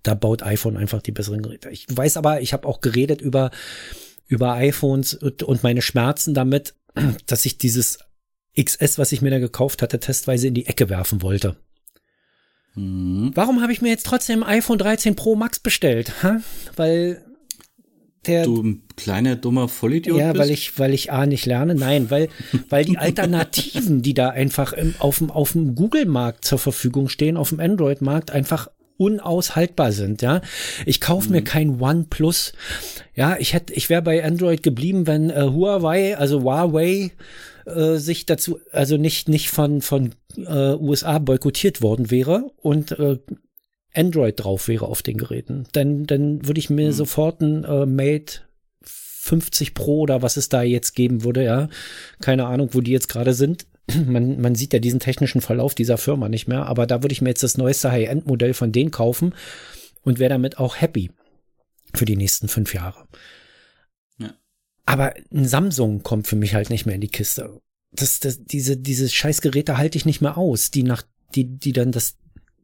[0.02, 1.68] da baut iPhone einfach die besseren Geräte.
[1.68, 3.50] Ich weiß aber, ich habe auch geredet über,
[4.26, 6.74] über iPhones und, und meine Schmerzen damit,
[7.26, 7.98] dass ich dieses
[8.58, 11.56] XS, was ich mir da gekauft hatte, testweise in die Ecke werfen wollte.
[12.74, 13.32] Mhm.
[13.34, 16.22] Warum habe ich mir jetzt trotzdem iPhone 13 Pro Max bestellt?
[16.22, 16.40] Ha?
[16.76, 17.24] Weil
[18.26, 18.44] der.
[18.44, 20.42] Du ein kleiner dummer Vollidiot ja, bist?
[20.42, 21.74] weil ich, weil ich A nicht lerne.
[21.74, 22.28] Nein, weil,
[22.68, 27.36] weil die Alternativen, die da einfach im, auf dem, auf dem Google-Markt zur Verfügung stehen,
[27.36, 30.42] auf dem Android-Markt einfach unaushaltbar sind, ja.
[30.84, 31.36] Ich kaufe mhm.
[31.36, 32.52] mir kein OnePlus.
[33.14, 37.10] Ja, ich hätte, ich wäre bei Android geblieben, wenn äh, Huawei, also Huawei,
[37.64, 43.18] äh, sich dazu, also nicht, nicht von, von äh, USA boykottiert worden wäre und äh,
[43.94, 45.66] Android drauf wäre auf den Geräten.
[45.72, 46.92] Dann, dann würde ich mir mhm.
[46.92, 48.42] sofort ein äh, Mate
[48.82, 51.68] 50 Pro oder was es da jetzt geben würde, ja.
[52.20, 53.66] Keine Ahnung, wo die jetzt gerade sind.
[54.06, 57.22] Man, man sieht ja diesen technischen Verlauf dieser Firma nicht mehr, aber da würde ich
[57.22, 59.34] mir jetzt das neueste High-End-Modell von denen kaufen
[60.02, 61.10] und wäre damit auch happy
[61.94, 63.08] für die nächsten fünf Jahre.
[64.18, 64.34] Ja.
[64.86, 67.60] Aber ein Samsung kommt für mich halt nicht mehr in die Kiste.
[67.90, 71.02] Das, das, diese, diese Scheißgeräte halte ich nicht mehr aus, die nach,
[71.34, 72.16] die, die dann das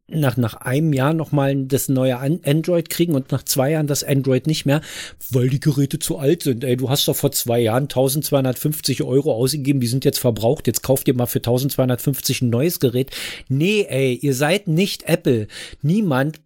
[0.09, 4.47] nach, nach einem Jahr nochmal das neue Android kriegen und nach zwei Jahren das Android
[4.47, 4.81] nicht mehr,
[5.29, 6.63] weil die Geräte zu alt sind.
[6.63, 10.81] Ey, du hast doch vor zwei Jahren 1250 Euro ausgegeben, die sind jetzt verbraucht, jetzt
[10.81, 13.11] kauft ihr mal für 1250 ein neues Gerät.
[13.49, 15.47] Nee, ey, ihr seid nicht Apple.
[15.81, 16.39] Niemand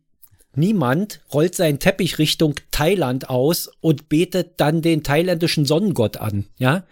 [0.54, 6.84] Niemand rollt seinen Teppich Richtung Thailand aus und betet dann den thailändischen Sonnengott an, ja?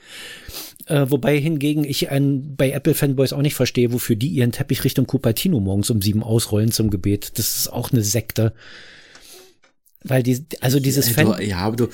[0.90, 5.06] Äh, wobei hingegen ich ein, bei Apple-Fanboys auch nicht verstehe, wofür die ihren Teppich Richtung
[5.06, 7.38] Cupertino morgens um sieben ausrollen zum Gebet.
[7.38, 8.54] Das ist auch eine Sekte.
[10.04, 11.26] Weil die, also dieses ja, Fan.
[11.28, 11.88] Du, ja, aber du,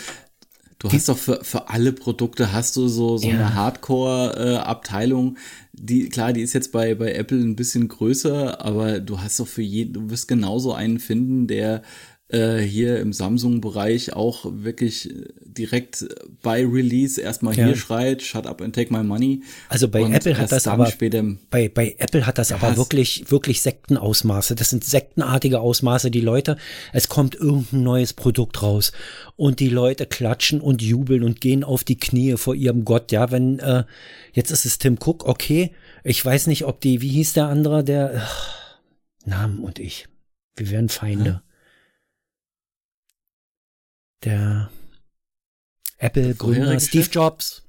[0.80, 3.34] du hast doch für, für alle Produkte hast du so, so ja.
[3.34, 5.38] eine Hardcore-Abteilung,
[5.74, 9.48] die, klar, die ist jetzt bei, bei Apple ein bisschen größer, aber du hast doch
[9.48, 11.82] für jeden, du wirst genauso einen finden, der
[12.28, 15.14] äh, hier im Samsung-Bereich auch wirklich
[15.46, 16.06] direkt
[16.42, 17.66] bei Release erstmal ja.
[17.66, 19.44] hier schreit, shut up and take my money.
[19.70, 20.92] Also bei Apple hat das aber,
[21.52, 24.56] bei, bei Apple hat das ja, aber wirklich, wirklich Sektenausmaße.
[24.56, 26.10] Das sind sektenartige Ausmaße.
[26.10, 26.58] Die Leute,
[26.94, 28.92] es kommt irgendein neues Produkt raus
[29.36, 33.12] und die Leute klatschen und jubeln und gehen auf die Knie vor ihrem Gott.
[33.12, 33.84] Ja, wenn, äh,
[34.34, 35.72] jetzt ist es Tim Cook, okay.
[36.04, 38.80] Ich weiß nicht, ob die, wie hieß der andere, der, ach,
[39.26, 40.08] Namen und ich.
[40.56, 41.30] Wir wären Feinde.
[41.30, 41.45] Hm?
[44.24, 44.70] Der
[45.98, 47.64] Apple-Gründer Steve Jobs.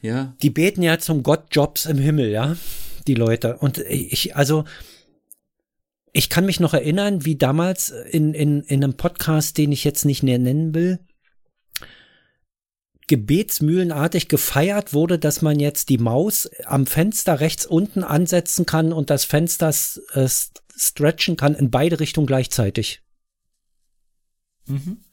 [0.00, 0.34] Ja.
[0.42, 2.56] Die beten ja zum Gott Jobs im Himmel, ja,
[3.06, 3.58] die Leute.
[3.58, 4.64] Und ich, also,
[6.12, 10.04] ich kann mich noch erinnern, wie damals in, in, in einem Podcast, den ich jetzt
[10.04, 11.00] nicht näher nennen will,
[13.06, 19.10] gebetsmühlenartig gefeiert wurde, dass man jetzt die Maus am Fenster rechts unten ansetzen kann und
[19.10, 19.74] das Fenster
[20.12, 20.28] äh,
[20.76, 23.02] stretchen kann in beide Richtungen gleichzeitig.
[24.66, 25.03] Mhm.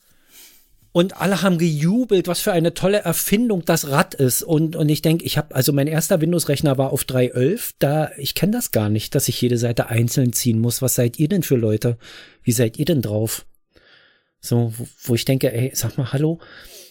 [0.93, 4.43] Und alle haben gejubelt, was für eine tolle Erfindung das Rad ist.
[4.43, 7.75] Und, und ich denke, ich habe, also mein erster Windows-Rechner war auf 3.11.
[7.79, 10.81] Da, ich kenne das gar nicht, dass ich jede Seite einzeln ziehen muss.
[10.81, 11.97] Was seid ihr denn für Leute?
[12.43, 13.45] Wie seid ihr denn drauf?
[14.41, 16.39] So, wo, wo ich denke, ey, sag mal, hallo.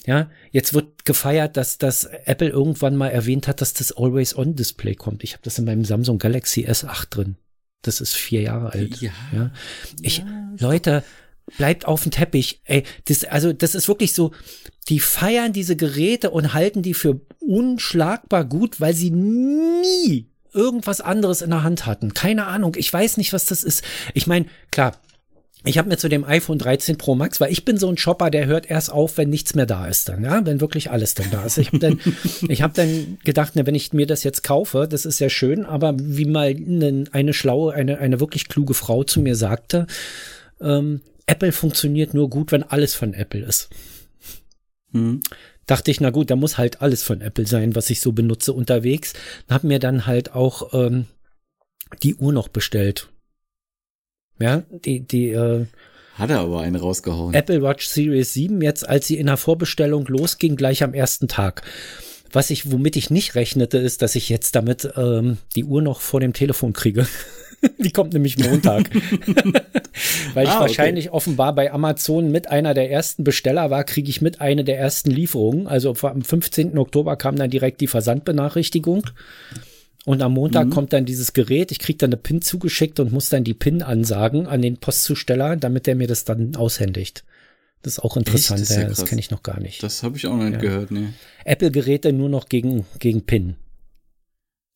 [0.06, 5.24] Ja, jetzt wird gefeiert, dass, dass Apple irgendwann mal erwähnt hat, dass das Always-On-Display kommt.
[5.24, 7.36] Ich habe das in meinem Samsung Galaxy S8 drin.
[7.82, 9.00] Das ist vier Jahre alt.
[9.02, 9.10] Ja.
[9.32, 9.50] ja.
[10.00, 10.24] Ich, ja.
[10.58, 11.02] Leute,
[11.56, 12.60] bleibt auf dem Teppich.
[12.64, 14.32] Ey, das, also das ist wirklich so,
[14.88, 21.42] die feiern diese Geräte und halten die für unschlagbar gut, weil sie nie irgendwas anderes
[21.42, 22.14] in der Hand hatten.
[22.14, 23.84] Keine Ahnung, ich weiß nicht, was das ist.
[24.14, 24.96] Ich meine, klar,
[25.64, 28.30] ich habe mir zu dem iPhone 13 Pro Max, weil ich bin so ein Shopper,
[28.30, 31.30] der hört erst auf, wenn nichts mehr da ist dann, ja, wenn wirklich alles dann
[31.30, 31.58] da ist.
[31.58, 32.00] Ich habe dann,
[32.48, 35.66] ich habe dann gedacht, ne, wenn ich mir das jetzt kaufe, das ist ja schön,
[35.66, 39.86] aber wie mal eine, eine schlaue, eine, eine wirklich kluge Frau zu mir sagte,
[40.62, 43.70] ähm, Apple funktioniert nur gut, wenn alles von Apple ist.
[44.92, 45.20] Mhm.
[45.66, 48.52] Dachte ich, na gut, da muss halt alles von Apple sein, was ich so benutze
[48.52, 49.12] unterwegs.
[49.48, 51.06] Hab mir dann halt auch ähm,
[52.02, 53.08] die Uhr noch bestellt.
[54.40, 55.66] Ja, die, die, äh,
[56.14, 57.34] hat er aber einen rausgehauen.
[57.34, 61.62] Apple Watch Series 7, jetzt als sie in der Vorbestellung losging, gleich am ersten Tag.
[62.32, 66.00] Was ich, womit ich nicht rechnete, ist, dass ich jetzt damit ähm, die Uhr noch
[66.00, 67.06] vor dem Telefon kriege.
[67.78, 68.88] Die kommt nämlich Montag.
[70.34, 71.16] Weil ich ah, wahrscheinlich okay.
[71.16, 75.10] offenbar bei Amazon mit einer der ersten Besteller war, kriege ich mit einer der ersten
[75.10, 75.66] Lieferungen.
[75.66, 76.78] Also am 15.
[76.78, 79.04] Oktober kam dann direkt die Versandbenachrichtigung.
[80.06, 80.70] Und am Montag mhm.
[80.70, 81.70] kommt dann dieses Gerät.
[81.70, 85.56] Ich kriege dann eine PIN zugeschickt und muss dann die PIN ansagen an den Postzusteller,
[85.56, 87.24] damit der mir das dann aushändigt.
[87.82, 89.82] Das ist auch interessant, das, ja das kenne ich noch gar nicht.
[89.82, 90.58] Das habe ich auch noch nicht ja.
[90.58, 91.08] gehört, nee.
[91.44, 93.56] Apple-Geräte nur noch gegen, gegen PIN.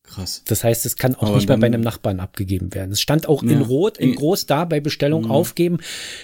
[0.03, 0.43] Krass.
[0.45, 2.91] Das heißt, es kann auch Aber nicht mehr bei einem Nachbarn abgegeben werden.
[2.91, 5.33] Es stand auch ja, in Rot, in groß da bei Bestellung mh.
[5.33, 5.79] aufgeben.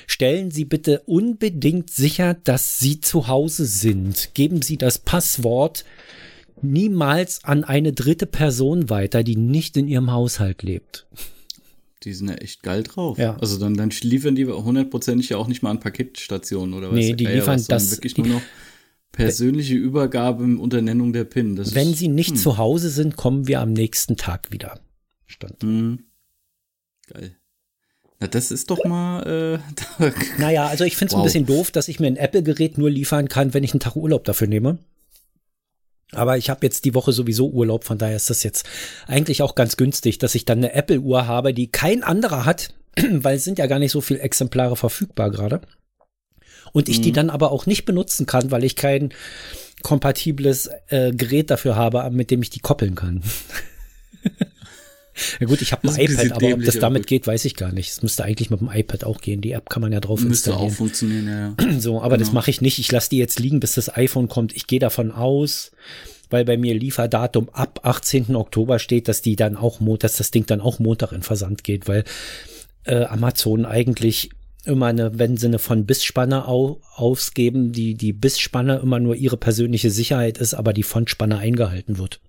[0.07, 4.33] Stellen Sie bitte unbedingt sicher, dass Sie zu Hause sind.
[4.33, 5.83] Geben Sie das Passwort
[6.61, 11.07] niemals an eine dritte Person weiter, die nicht in Ihrem Haushalt lebt.
[12.03, 13.17] Die sind ja echt geil drauf.
[13.17, 13.37] Ja.
[13.37, 16.95] Also dann, dann liefern die hundertprozentig ja auch nicht mal an Paketstationen oder was.
[16.95, 17.91] Nee, die liefern was, das.
[17.91, 18.41] Wirklich nur noch
[19.11, 21.55] Persönliche Übergabe unter Nennung der PIN.
[21.55, 22.35] Das Wenn ist, Sie nicht hm.
[22.37, 24.79] zu Hause sind, kommen wir am nächsten Tag wieder.
[25.27, 25.61] Stand.
[25.61, 26.05] Hm.
[27.07, 27.35] Geil.
[28.19, 29.59] Na, das ist doch mal.
[29.99, 31.21] Äh, naja, also ich finde es wow.
[31.21, 33.95] ein bisschen doof, dass ich mir ein Apple-Gerät nur liefern kann, wenn ich einen Tag
[33.95, 34.79] Urlaub dafür nehme.
[36.13, 38.67] Aber ich habe jetzt die Woche sowieso Urlaub, von daher ist das jetzt
[39.07, 42.73] eigentlich auch ganz günstig, dass ich dann eine Apple-Uhr habe, die kein anderer hat,
[43.11, 45.61] weil es sind ja gar nicht so viele Exemplare verfügbar gerade.
[46.73, 47.03] Und ich mhm.
[47.03, 49.13] die dann aber auch nicht benutzen kann, weil ich kein
[49.83, 53.23] kompatibles äh, Gerät dafür habe, mit dem ich die koppeln kann.
[55.39, 57.91] ja gut, ich habe ein iPad, aber ob das damit geht, weiß ich gar nicht.
[57.91, 59.41] Es müsste eigentlich mit dem iPad auch gehen.
[59.41, 60.65] Die App kann man ja drauf müsste installieren.
[60.65, 61.79] Müsste auch funktionieren, ja.
[61.79, 62.25] So, aber genau.
[62.25, 62.79] das mache ich nicht.
[62.79, 64.55] Ich lasse die jetzt liegen, bis das iPhone kommt.
[64.55, 65.71] Ich gehe davon aus,
[66.29, 68.35] weil bei mir Lieferdatum ab 18.
[68.35, 71.87] Oktober steht, dass die dann auch, dass das Ding dann auch Montag in Versand geht,
[71.87, 72.03] weil
[72.85, 74.29] äh, Amazon eigentlich
[74.63, 79.37] immer eine, wenn sie eine von Bissspanne au, ausgeben, die, die Bissspanne immer nur ihre
[79.37, 82.21] persönliche Sicherheit ist, aber die Fontspanne eingehalten wird.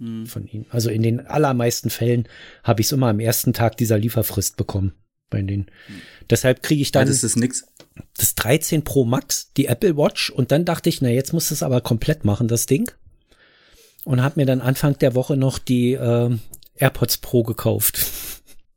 [0.00, 0.26] Hm.
[0.26, 0.66] Von ihnen.
[0.70, 2.26] Also in den allermeisten Fällen
[2.64, 4.94] habe ich es immer am ersten Tag dieser Lieferfrist bekommen.
[5.28, 5.66] Bei denen.
[5.86, 6.00] Hm.
[6.28, 7.06] Deshalb kriege ich dann.
[7.06, 7.66] Das ist nix.
[8.16, 11.62] Das 13 Pro Max, die Apple Watch, und dann dachte ich, na, jetzt muss es
[11.62, 12.90] aber komplett machen, das Ding.
[14.04, 16.34] Und habe mir dann Anfang der Woche noch die äh,
[16.76, 18.00] AirPods Pro gekauft.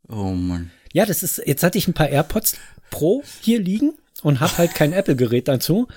[0.10, 0.72] Oh Mann.
[0.92, 2.58] Ja, das ist, jetzt hatte ich ein paar AirPods
[2.90, 5.88] Pro hier liegen und habe halt kein Apple-Gerät dazu.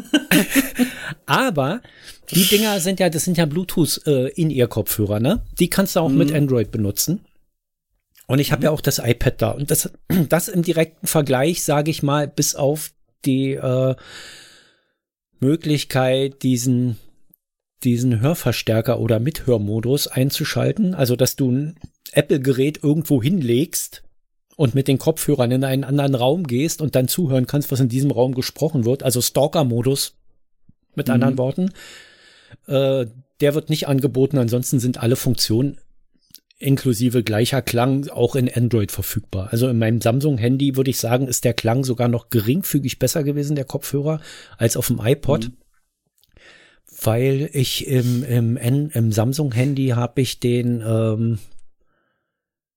[1.26, 1.82] Aber
[2.30, 5.42] die Dinger sind ja, das sind ja Bluetooth äh, in ihr Kopfhörer, ne?
[5.58, 6.18] Die kannst du auch mhm.
[6.18, 7.24] mit Android benutzen.
[8.26, 8.64] Und ich habe mhm.
[8.64, 9.50] ja auch das iPad da.
[9.50, 9.90] Und das,
[10.28, 12.92] das im direkten Vergleich, sage ich mal, bis auf
[13.24, 13.94] die äh,
[15.40, 16.98] Möglichkeit, diesen,
[17.84, 20.94] diesen Hörverstärker oder Mithörmodus einzuschalten.
[20.94, 21.80] Also, dass du ein
[22.12, 24.02] Apple-Gerät irgendwo hinlegst
[24.56, 27.88] und mit den Kopfhörern in einen anderen Raum gehst und dann zuhören kannst, was in
[27.88, 30.14] diesem Raum gesprochen wird, also Stalker-Modus
[30.94, 31.14] mit mhm.
[31.14, 31.70] anderen Worten,
[32.66, 33.06] äh,
[33.40, 34.38] der wird nicht angeboten.
[34.38, 35.78] Ansonsten sind alle Funktionen
[36.62, 39.48] inklusive gleicher Klang auch in Android verfügbar.
[39.50, 43.56] Also in meinem Samsung-Handy würde ich sagen, ist der Klang sogar noch geringfügig besser gewesen,
[43.56, 44.20] der Kopfhörer,
[44.58, 45.48] als auf dem iPod.
[45.48, 45.56] Mhm.
[47.04, 51.38] Weil ich im, im, im Samsung-Handy habe ich den, ähm,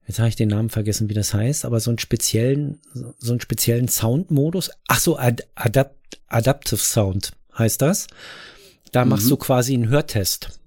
[0.08, 2.80] jetzt habe ich den Namen vergessen, wie das heißt, aber so einen speziellen,
[3.18, 4.72] so einen speziellen Soundmodus.
[4.88, 8.08] Ach so, Ad Adapt Adaptive Sound heißt das.
[8.92, 9.12] Da mhm.
[9.12, 10.60] machst du quasi einen Hörtest.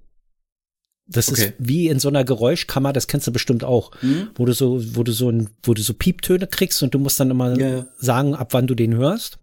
[1.07, 1.45] Das okay.
[1.45, 4.29] ist wie in so einer Geräuschkammer, das kennst du bestimmt auch, mhm.
[4.35, 7.19] wo du so, wo du so ein, wo du so Pieptöne kriegst und du musst
[7.19, 7.87] dann immer ja.
[7.97, 9.39] sagen, ab wann du den hörst.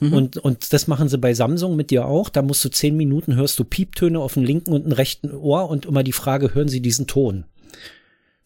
[0.00, 0.12] Mhm.
[0.12, 2.28] Und, und das machen sie bei Samsung mit dir auch.
[2.28, 5.68] Da musst du zehn Minuten hörst du Pieptöne auf dem linken und dem rechten Ohr
[5.68, 7.44] und immer die Frage, hören sie diesen Ton?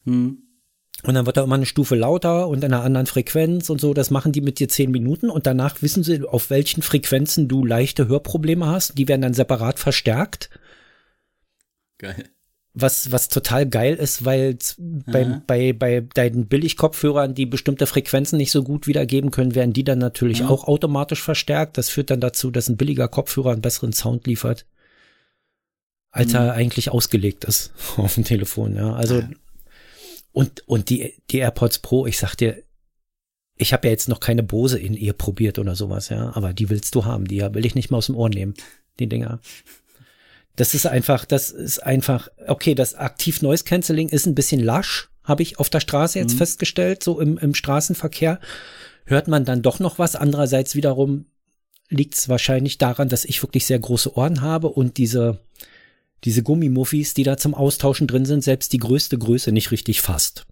[0.05, 0.43] Mhm.
[1.07, 3.95] Und dann wird er immer eine Stufe lauter und in einer anderen Frequenz und so.
[3.95, 7.65] Das machen die mit dir zehn Minuten und danach wissen sie, auf welchen Frequenzen du
[7.65, 8.99] leichte Hörprobleme hast.
[8.99, 10.51] Die werden dann separat verstärkt.
[11.99, 12.25] Geil.
[12.75, 18.51] Was, was total geil ist, weil bei, bei, bei deinen Billigkopfhörern, die bestimmte Frequenzen nicht
[18.51, 20.49] so gut wiedergeben können, werden die dann natürlich ja.
[20.49, 21.79] auch automatisch verstärkt.
[21.79, 24.67] Das führt dann dazu, dass ein billiger Kopfhörer einen besseren Sound liefert,
[26.11, 26.35] als mhm.
[26.35, 28.75] er eigentlich ausgelegt ist auf dem Telefon.
[28.75, 29.23] Ja, also.
[30.37, 32.63] Und, und die, die AirPods Pro, ich sag dir,
[33.55, 36.69] ich habe ja jetzt noch keine Bose in ihr probiert oder sowas, ja, aber die
[36.69, 38.53] willst du haben, die will ich nicht mal aus dem Ohr nehmen,
[38.99, 39.41] die Dinger.
[40.55, 45.09] Das ist einfach, das ist einfach, okay, das Aktiv Noise Cancelling ist ein bisschen lasch,
[45.25, 46.39] habe ich auf der Straße jetzt mhm.
[46.39, 48.39] festgestellt, so im, im Straßenverkehr
[49.07, 50.17] hört man dann doch noch was.
[50.17, 51.25] Andererseits wiederum
[51.89, 55.41] liegt es wahrscheinlich daran, dass ich wirklich sehr große Ohren habe und diese,
[56.25, 60.47] diese Gummimuffis, die da zum Austauschen drin sind, selbst die größte Größe nicht richtig fasst.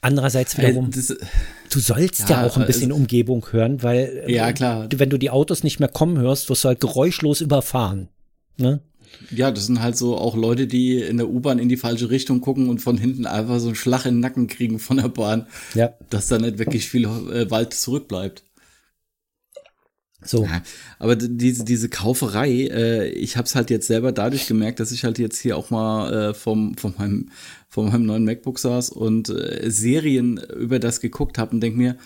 [0.00, 4.88] Andererseits wiederum, das, du sollst ja, ja auch ein bisschen Umgebung hören, weil ja, klar.
[4.94, 8.08] wenn du die Autos nicht mehr kommen hörst, wirst du halt geräuschlos überfahren.
[8.56, 8.80] Ne?
[9.30, 12.40] Ja, das sind halt so auch Leute, die in der U-Bahn in die falsche Richtung
[12.40, 15.46] gucken und von hinten einfach so einen Schlag in den Nacken kriegen von der Bahn,
[15.74, 15.92] ja.
[16.10, 18.44] dass da nicht wirklich viel äh, Wald zurückbleibt.
[20.24, 20.44] So.
[20.44, 20.62] Ja,
[20.98, 25.04] aber diese, diese Kauferei, äh, ich habe es halt jetzt selber dadurch gemerkt, dass ich
[25.04, 27.30] halt jetzt hier auch mal äh, vom, von, meinem,
[27.68, 31.96] von meinem neuen MacBook saß und äh, Serien über das geguckt habe und denk mir,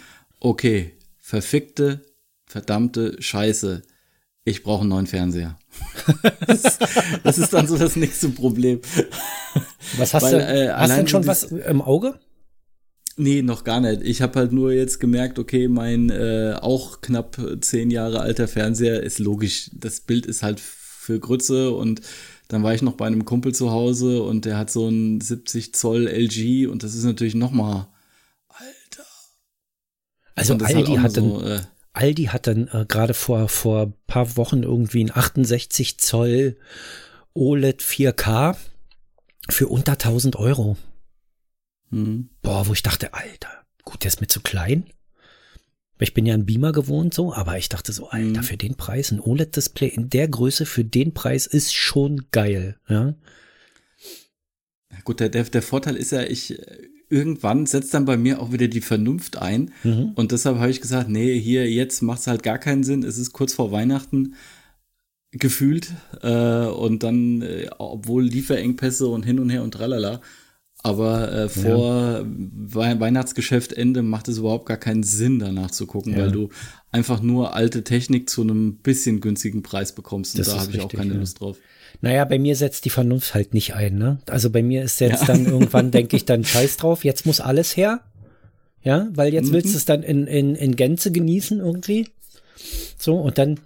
[0.40, 2.02] okay, verfickte,
[2.44, 3.82] verdammte Scheiße,
[4.44, 5.58] ich brauche einen neuen Fernseher.
[6.46, 6.78] das,
[7.22, 8.80] das, ist dann so das nächste Problem.
[9.96, 10.38] Was hast Weil, du?
[10.38, 12.18] Äh, hast du denn schon was im Auge?
[13.16, 14.02] Nee, noch gar nicht.
[14.02, 19.02] Ich habe halt nur jetzt gemerkt, okay, mein äh, auch knapp zehn Jahre alter Fernseher
[19.02, 19.70] ist logisch.
[19.74, 22.00] Das Bild ist halt für Grütze und
[22.48, 25.74] dann war ich noch bei einem Kumpel zu Hause und der hat so ein 70
[25.74, 27.88] Zoll LG und das ist natürlich noch mal
[28.48, 29.08] Alter.
[30.34, 31.60] Also Aldi halt hat so, dann, äh,
[31.92, 36.56] Aldi hat dann äh, gerade vor vor paar Wochen irgendwie ein 68 Zoll
[37.34, 38.56] OLED 4K
[39.48, 40.76] für unter 1000 Euro.
[41.92, 42.30] Mhm.
[42.42, 44.86] Boah, wo ich dachte, Alter, gut, der ist mir zu klein.
[46.00, 48.44] Ich bin ja ein Beamer gewohnt so, aber ich dachte so, Alter, mhm.
[48.44, 53.14] für den Preis, ein OLED-Display in der Größe für den Preis ist schon geil, ja.
[55.04, 56.58] Gut, der, der, der Vorteil ist ja, ich
[57.12, 59.70] irgendwann setzt dann bei mir auch wieder die Vernunft ein.
[59.84, 60.12] Mhm.
[60.14, 63.02] Und deshalb habe ich gesagt, nee, hier, jetzt macht es halt gar keinen Sinn.
[63.02, 64.34] Es ist kurz vor Weihnachten
[65.30, 65.92] gefühlt.
[66.22, 70.22] Äh, und dann, äh, obwohl Lieferengpässe und hin und her und tralala.
[70.82, 72.26] Aber äh, vor ja.
[72.26, 76.20] We Weihnachtsgeschäftende macht es überhaupt gar keinen Sinn, danach zu gucken, ja.
[76.20, 76.48] weil du
[76.90, 80.34] einfach nur alte Technik zu einem bisschen günstigen Preis bekommst.
[80.34, 81.20] Und das da habe ich auch keine ja.
[81.20, 81.58] Lust drauf.
[82.00, 83.96] Naja, bei mir setzt die Vernunft halt nicht ein.
[83.96, 84.18] Ne?
[84.26, 85.26] Also bei mir ist jetzt ja.
[85.28, 88.00] dann irgendwann, denke ich dann, scheiß drauf, jetzt muss alles her.
[88.82, 89.52] Ja, weil jetzt mhm.
[89.52, 92.08] willst du es dann in, in, in Gänze genießen irgendwie.
[93.02, 93.58] So, und dann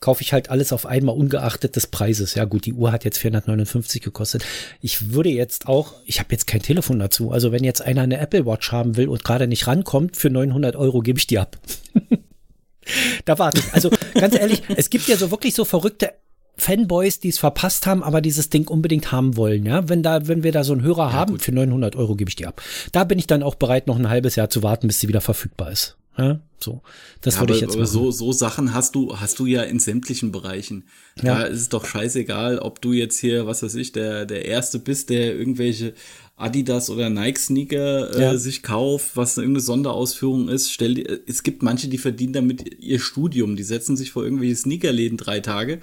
[0.00, 2.34] kaufe ich halt alles auf einmal ungeachtet des Preises.
[2.34, 4.44] Ja gut, die Uhr hat jetzt 459 gekostet.
[4.82, 7.30] Ich würde jetzt auch, ich habe jetzt kein Telefon dazu.
[7.30, 10.76] Also wenn jetzt einer eine Apple Watch haben will und gerade nicht rankommt, für 900
[10.76, 11.56] Euro gebe ich die ab.
[13.24, 13.72] da warte ich.
[13.72, 16.12] Also ganz ehrlich, es gibt ja so wirklich so verrückte
[16.58, 19.88] Fanboys, die es verpasst haben, aber dieses Ding unbedingt haben wollen, ja.
[19.88, 21.42] Wenn da, wenn wir da so einen Hörer ja, haben, gut.
[21.42, 22.60] für 900 Euro gebe ich die ab.
[22.92, 25.22] Da bin ich dann auch bereit, noch ein halbes Jahr zu warten, bis sie wieder
[25.22, 25.96] verfügbar ist.
[26.18, 26.82] Ja, so.
[27.22, 29.78] Das ja, würde ich jetzt aber so, so Sachen hast du, hast du ja in
[29.78, 30.84] sämtlichen Bereichen.
[31.16, 31.38] Ja.
[31.38, 34.78] Da ist es doch scheißegal, ob du jetzt hier, was weiß ich, der, der Erste
[34.78, 35.94] bist, der irgendwelche
[36.36, 38.36] Adidas oder Nike Sneaker äh, ja.
[38.36, 40.70] sich kauft, was irgendeine Sonderausführung ist.
[40.70, 43.56] Stell, es gibt manche, die verdienen damit ihr Studium.
[43.56, 45.80] Die setzen sich vor irgendwelche Sneakerläden drei Tage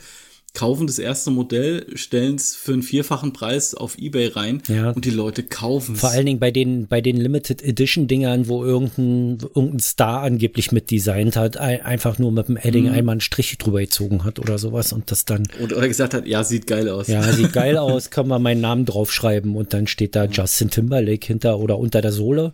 [0.60, 4.92] kaufen das erste Modell, stellen es für einen vierfachen Preis auf Ebay rein ja.
[4.92, 6.02] und die Leute kaufen es.
[6.02, 10.74] Vor allen Dingen bei den, bei den Limited Edition Dingern, wo irgendein, irgendein Star angeblich
[10.74, 12.92] mitdesignt hat, einfach nur mit dem Edding mhm.
[12.92, 15.44] einmal einen Strich drüber gezogen hat oder sowas und das dann.
[15.62, 17.08] Und, oder gesagt hat, ja, sieht geil aus.
[17.08, 21.26] Ja, sieht geil aus, kann man meinen Namen draufschreiben und dann steht da Justin Timberlake
[21.26, 22.52] hinter oder unter der Sohle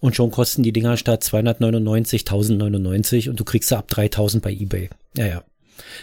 [0.00, 4.50] und schon kosten die Dinger statt 299 1099 und du kriegst sie ab 3000 bei
[4.50, 4.88] Ebay.
[5.14, 5.42] Ja, ja.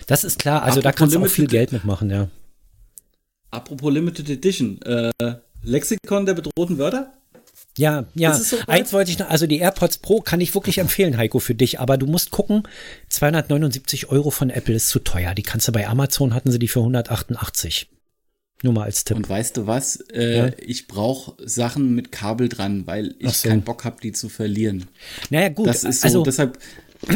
[0.08, 2.28] Das ist klar, also Apropos da kannst du auch viel Geld mitmachen, ja.
[3.52, 5.12] Apropos Limited Edition, äh,
[5.64, 7.14] Lexikon der bedrohten Wörter?
[7.78, 8.34] Ja, ja.
[8.34, 11.56] So Eins wollte ich noch, also die AirPods Pro kann ich wirklich empfehlen, Heiko, für
[11.56, 12.64] dich, aber du musst gucken,
[13.10, 15.34] 279 Euro von Apple ist zu teuer.
[15.34, 17.90] Die kannst du bei Amazon, hatten sie die für 188.
[18.64, 19.18] Nur mal als Tipp.
[19.18, 19.98] Und weißt du was?
[20.14, 20.52] Äh, ja?
[20.58, 23.50] Ich brauche Sachen mit Kabel dran, weil ich so.
[23.50, 24.86] keinen Bock habe, die zu verlieren.
[25.30, 25.68] Naja, gut.
[25.68, 26.58] Das ist so, also, deshalb,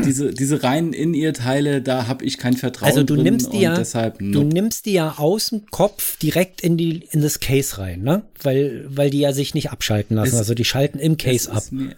[0.06, 3.76] diese, diese reinen In-Ear-Teile, da habe ich kein Vertrauen also du drin nimmst die ja,
[3.76, 4.40] deshalb, no.
[4.40, 8.24] Du nimmst die ja aus dem Kopf direkt in, die, in das Case rein, ne?
[8.42, 10.34] Weil, weil die ja sich nicht abschalten lassen.
[10.34, 11.64] Es, also die schalten im Case ab.
[11.72, 11.96] Mir,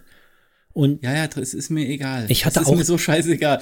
[0.72, 2.26] und ja, ja, es ist mir egal.
[2.28, 3.60] Ich hatte es ist auch, mir so scheißegal.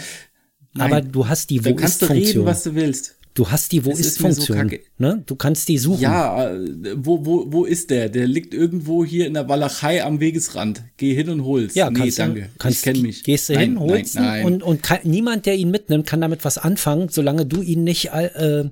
[0.73, 3.17] Nein, aber du hast die kannst du reden, was du willst.
[3.35, 4.69] Du hast die Wo ist, ist Funktion.
[4.69, 5.23] So ne?
[5.25, 6.01] Du kannst die suchen.
[6.01, 6.59] Ja, äh,
[6.97, 8.09] wo, wo, wo ist der?
[8.09, 10.83] Der liegt irgendwo hier in der Walachei am Wegesrand.
[10.97, 11.75] Geh hin und hol's.
[11.75, 12.51] Ja, nee, danke.
[12.59, 13.23] Kannst, ich kenne mich.
[13.23, 14.45] Gehst du nein, hin, holst nein, nein.
[14.47, 18.11] und, und kann, niemand, der ihn mitnimmt, kann damit was anfangen, solange du ihn nicht
[18.13, 18.65] äh,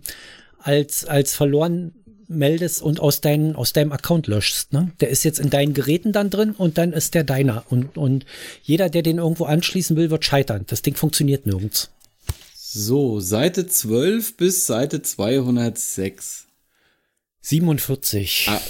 [0.59, 1.93] als, als verloren
[2.29, 4.73] meldest und aus, dein, aus deinem Account löschst.
[4.73, 4.93] Ne?
[5.01, 7.65] Der ist jetzt in deinen Geräten dann drin und dann ist der deiner.
[7.71, 8.27] Und, und
[8.63, 10.65] jeder, der den irgendwo anschließen will, wird scheitern.
[10.67, 11.91] Das Ding funktioniert nirgends.
[12.71, 16.49] So, Seite 12 bis Seite 206.
[17.41, 18.45] 47.
[18.51, 18.61] Ah,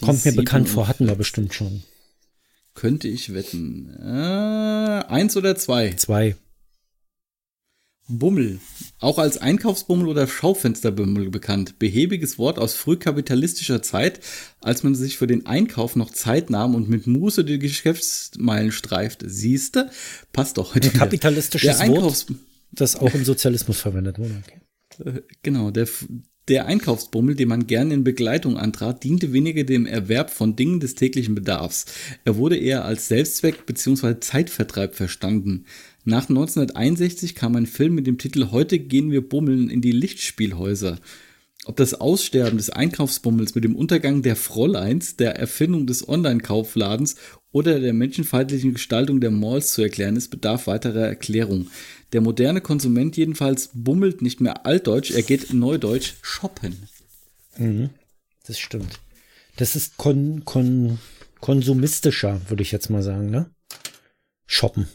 [0.00, 0.36] Kommt mir 47.
[0.36, 1.82] bekannt vor, hatten wir bestimmt schon.
[2.72, 3.94] Könnte ich wetten.
[4.00, 5.92] Äh, eins oder zwei?
[5.92, 6.36] Zwei.
[8.08, 8.58] Bummel.
[9.00, 11.78] Auch als Einkaufsbummel oder Schaufensterbummel bekannt.
[11.78, 14.20] Behäbiges Wort aus frühkapitalistischer Zeit,
[14.62, 19.28] als man sich für den Einkauf noch Zeit nahm und mit Muße die Geschäftsmeilen streifte.
[19.28, 19.90] Siehste?
[20.32, 20.88] Passt doch heute.
[20.88, 22.26] Ein kapitalistisches Wort
[22.74, 24.42] das auch im Sozialismus verwendet wurde.
[24.44, 25.08] Okay.
[25.08, 25.88] Äh, genau, der,
[26.48, 30.94] der Einkaufsbummel, den man gerne in Begleitung antrat, diente weniger dem Erwerb von Dingen des
[30.94, 31.86] täglichen Bedarfs.
[32.24, 34.20] Er wurde eher als Selbstzweck bzw.
[34.20, 35.64] Zeitvertreib verstanden.
[36.04, 40.98] Nach 1961 kam ein Film mit dem Titel Heute gehen wir bummeln in die Lichtspielhäuser.
[41.66, 47.16] Ob das Aussterben des Einkaufsbummels mit dem Untergang der Fräuleins, der Erfindung des Online-Kaufladens
[47.52, 51.68] oder der menschenfeindlichen Gestaltung der Malls zu erklären ist, bedarf weiterer Erklärung.
[52.14, 56.88] Der moderne Konsument jedenfalls bummelt nicht mehr altdeutsch, er geht neudeutsch shoppen.
[57.58, 57.90] Mhm,
[58.46, 59.00] das stimmt.
[59.56, 61.00] Das ist kon, kon,
[61.40, 63.50] konsumistischer, würde ich jetzt mal sagen, ne?
[64.46, 64.86] Shoppen.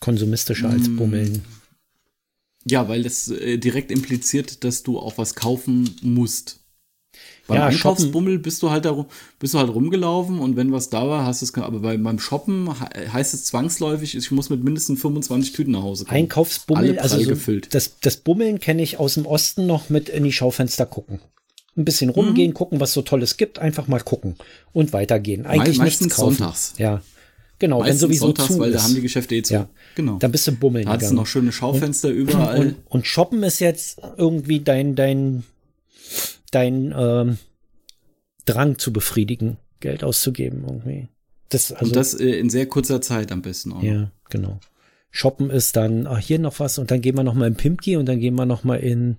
[0.00, 0.96] Konsumistischer als mm.
[0.96, 1.44] bummeln.
[2.64, 6.63] Ja, weil das äh, direkt impliziert, dass du auch was kaufen musst.
[7.46, 9.04] Beim ja, Einkaufsbummel bist du halt da,
[9.38, 12.18] bist du halt rumgelaufen und wenn was da war, hast du es, aber bei, beim
[12.18, 16.16] Shoppen heißt es zwangsläufig, ich muss mit mindestens 25 Tüten nach Hause kommen.
[16.16, 20.32] Einkaufsbummel, also so das, das Bummeln kenne ich aus dem Osten noch mit in die
[20.32, 21.20] Schaufenster gucken.
[21.76, 22.54] Ein bisschen rumgehen, mhm.
[22.54, 24.36] gucken, was so Tolles gibt, einfach mal gucken
[24.72, 25.44] und weitergehen.
[25.44, 26.36] Eigentlich Me nichts kaufen.
[26.36, 26.74] sonntags.
[26.78, 27.02] Ja.
[27.58, 28.76] Genau, Meistens wenn sowieso sonntags, zu weil ist.
[28.76, 29.54] da haben die Geschäfte eh zu.
[29.54, 29.68] Ja.
[29.94, 30.18] Genau.
[30.18, 30.86] Da bist du bummeln.
[30.86, 32.58] Da hast du noch schöne Schaufenster und, überall.
[32.58, 35.44] Und, und shoppen ist jetzt irgendwie dein, dein,
[36.54, 37.38] dein ähm,
[38.44, 41.08] Drang zu befriedigen Geld auszugeben irgendwie.
[41.48, 43.82] Das, also, Und das äh, in sehr kurzer Zeit am besten auch.
[43.82, 44.58] Ja, genau.
[45.10, 47.96] Shoppen ist dann, ach, hier noch was und dann gehen wir noch mal in Pimpki
[47.96, 49.16] und dann gehen wir noch mal in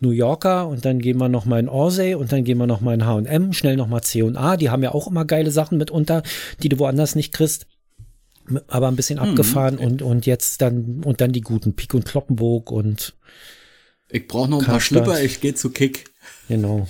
[0.00, 2.80] New Yorker und dann gehen wir noch mal in Orsay und dann gehen wir noch
[2.80, 6.22] mal in H&M, schnell noch mal C&A, die haben ja auch immer geile Sachen mitunter,
[6.62, 7.66] die du woanders nicht kriegst.
[8.66, 9.80] Aber ein bisschen hm, abgefahren mhm.
[9.80, 13.14] und, und jetzt dann, und dann die guten Pik und Kloppenburg und
[14.10, 16.11] ich brauche noch ein paar Schlüpper, ich gehe zu Kick.
[16.52, 16.86] Genau.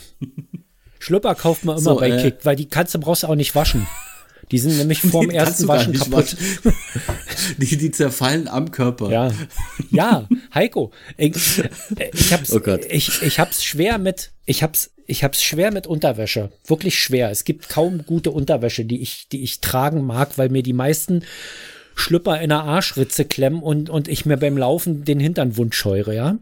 [0.98, 3.36] Schlüpper kauft man immer so, bei äh, Kick, weil die kannst du brauchst du auch
[3.36, 3.86] nicht waschen.
[4.50, 6.36] Die sind nämlich vorm nee, ersten Waschen kaputt.
[7.58, 9.10] Die, die zerfallen am Körper.
[9.10, 9.32] Ja,
[9.90, 11.62] ja Heiko, ich,
[12.12, 16.50] ich hab's, oh ich, ich hab's schwer mit, ich hab's, ich hab's schwer mit Unterwäsche.
[16.66, 17.30] Wirklich schwer.
[17.30, 21.24] Es gibt kaum gute Unterwäsche, die ich, die ich tragen mag, weil mir die meisten
[21.94, 26.14] Schlüpper in der Arschritze klemmen und, und ich mir beim Laufen den Hintern wund scheure,
[26.14, 26.38] ja.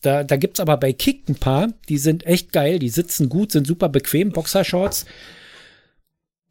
[0.00, 3.52] Da, da gibt's aber bei Kick ein paar, die sind echt geil, die sitzen gut,
[3.52, 5.06] sind super bequem, Boxershorts.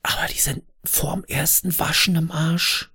[0.03, 2.89] Aber die sind vorm ersten Waschen im Arsch.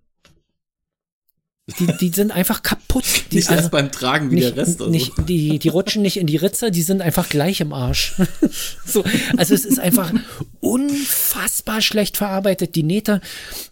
[1.79, 3.05] Die, die sind einfach kaputt.
[3.31, 4.81] Die, nicht also, erst beim Tragen wie nicht, der Rest.
[4.81, 4.91] Also.
[4.91, 8.15] Nicht, die, die rutschen nicht in die Ritze, die sind einfach gleich im Arsch.
[8.85, 9.05] so,
[9.37, 10.13] also es ist einfach
[10.61, 12.75] unfassbar schlecht verarbeitet.
[12.75, 13.21] Die Nähte,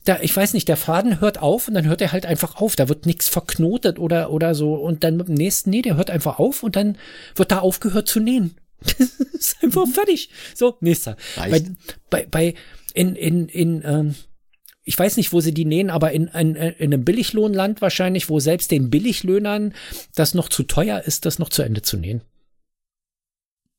[0.04, 2.76] da, ich weiß nicht, der Faden hört auf und dann hört er halt einfach auf.
[2.76, 4.74] Da wird nichts verknotet oder, oder so.
[4.74, 6.96] Und dann mit dem nächsten, nee, der hört einfach auf und dann
[7.34, 8.54] wird da aufgehört zu nähen.
[9.32, 10.28] Das ist einfach fertig.
[10.54, 11.16] So, nächster.
[11.36, 11.62] Bei,
[12.10, 12.54] bei, bei,
[12.92, 14.14] in, in, in, ähm,
[14.84, 18.40] ich weiß nicht, wo sie die nähen, aber in, in, in einem Billiglohnland wahrscheinlich, wo
[18.40, 19.74] selbst den Billiglöhnern
[20.14, 22.22] das noch zu teuer ist, das noch zu Ende zu nähen.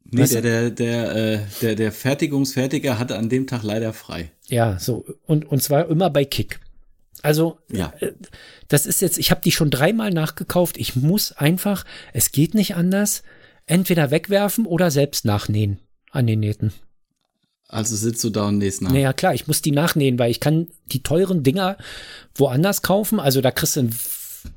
[0.03, 4.31] Nee, der, der, der, äh, der, der Fertigungsfertiger hatte an dem Tag leider frei.
[4.47, 5.05] Ja, so.
[5.25, 6.59] Und, und zwar immer bei Kick.
[7.21, 7.93] Also, ja.
[7.99, 8.11] Äh,
[8.67, 10.77] das ist jetzt, ich habe die schon dreimal nachgekauft.
[10.77, 13.23] Ich muss einfach, es geht nicht anders,
[13.65, 15.79] entweder wegwerfen oder selbst nachnähen
[16.11, 16.73] an den Nähten.
[17.71, 18.91] Also sitzt du da und nähst nach.
[18.91, 21.77] Naja, klar, ich muss die nachnähen, weil ich kann die teuren Dinger
[22.35, 23.19] woanders kaufen.
[23.19, 23.95] Also da kriegst du ein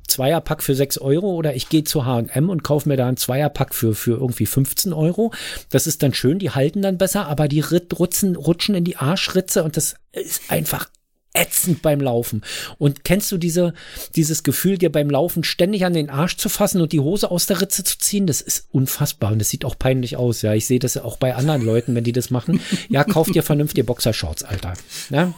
[0.07, 3.73] Zweierpack für 6 Euro oder ich gehe zu H&M und kaufe mir da ein Zweierpack
[3.73, 5.31] für, für irgendwie 15 Euro.
[5.69, 9.63] Das ist dann schön, die halten dann besser, aber die rutschen, rutschen in die Arschritze
[9.63, 10.89] und das ist einfach
[11.35, 12.41] ätzend beim Laufen.
[12.77, 13.73] Und kennst du diese,
[14.15, 17.45] dieses Gefühl, dir beim Laufen ständig an den Arsch zu fassen und die Hose aus
[17.45, 18.27] der Ritze zu ziehen?
[18.27, 20.41] Das ist unfassbar und das sieht auch peinlich aus.
[20.41, 22.59] Ja, ich sehe das auch bei anderen Leuten, wenn die das machen.
[22.89, 24.73] Ja, kauf dir vernünftige Boxershorts, Alter.
[25.09, 25.33] Ja?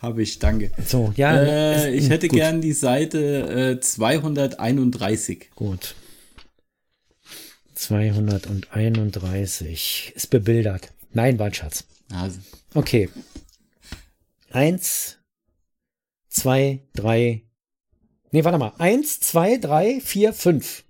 [0.00, 0.70] Habe ich, danke.
[0.84, 1.36] So, ja.
[1.36, 2.38] Äh, ich hätte gut.
[2.38, 5.50] gern die Seite äh, 231.
[5.54, 5.94] Gut.
[7.74, 10.88] 231 ist bebildert.
[11.12, 11.84] Nein, war ein Schatz.
[12.12, 12.40] Also.
[12.74, 13.08] Okay.
[14.50, 15.18] Eins,
[16.28, 17.44] zwei, drei.
[18.30, 18.72] Nee, warte mal.
[18.78, 20.84] Eins, zwei, drei, vier, fünf.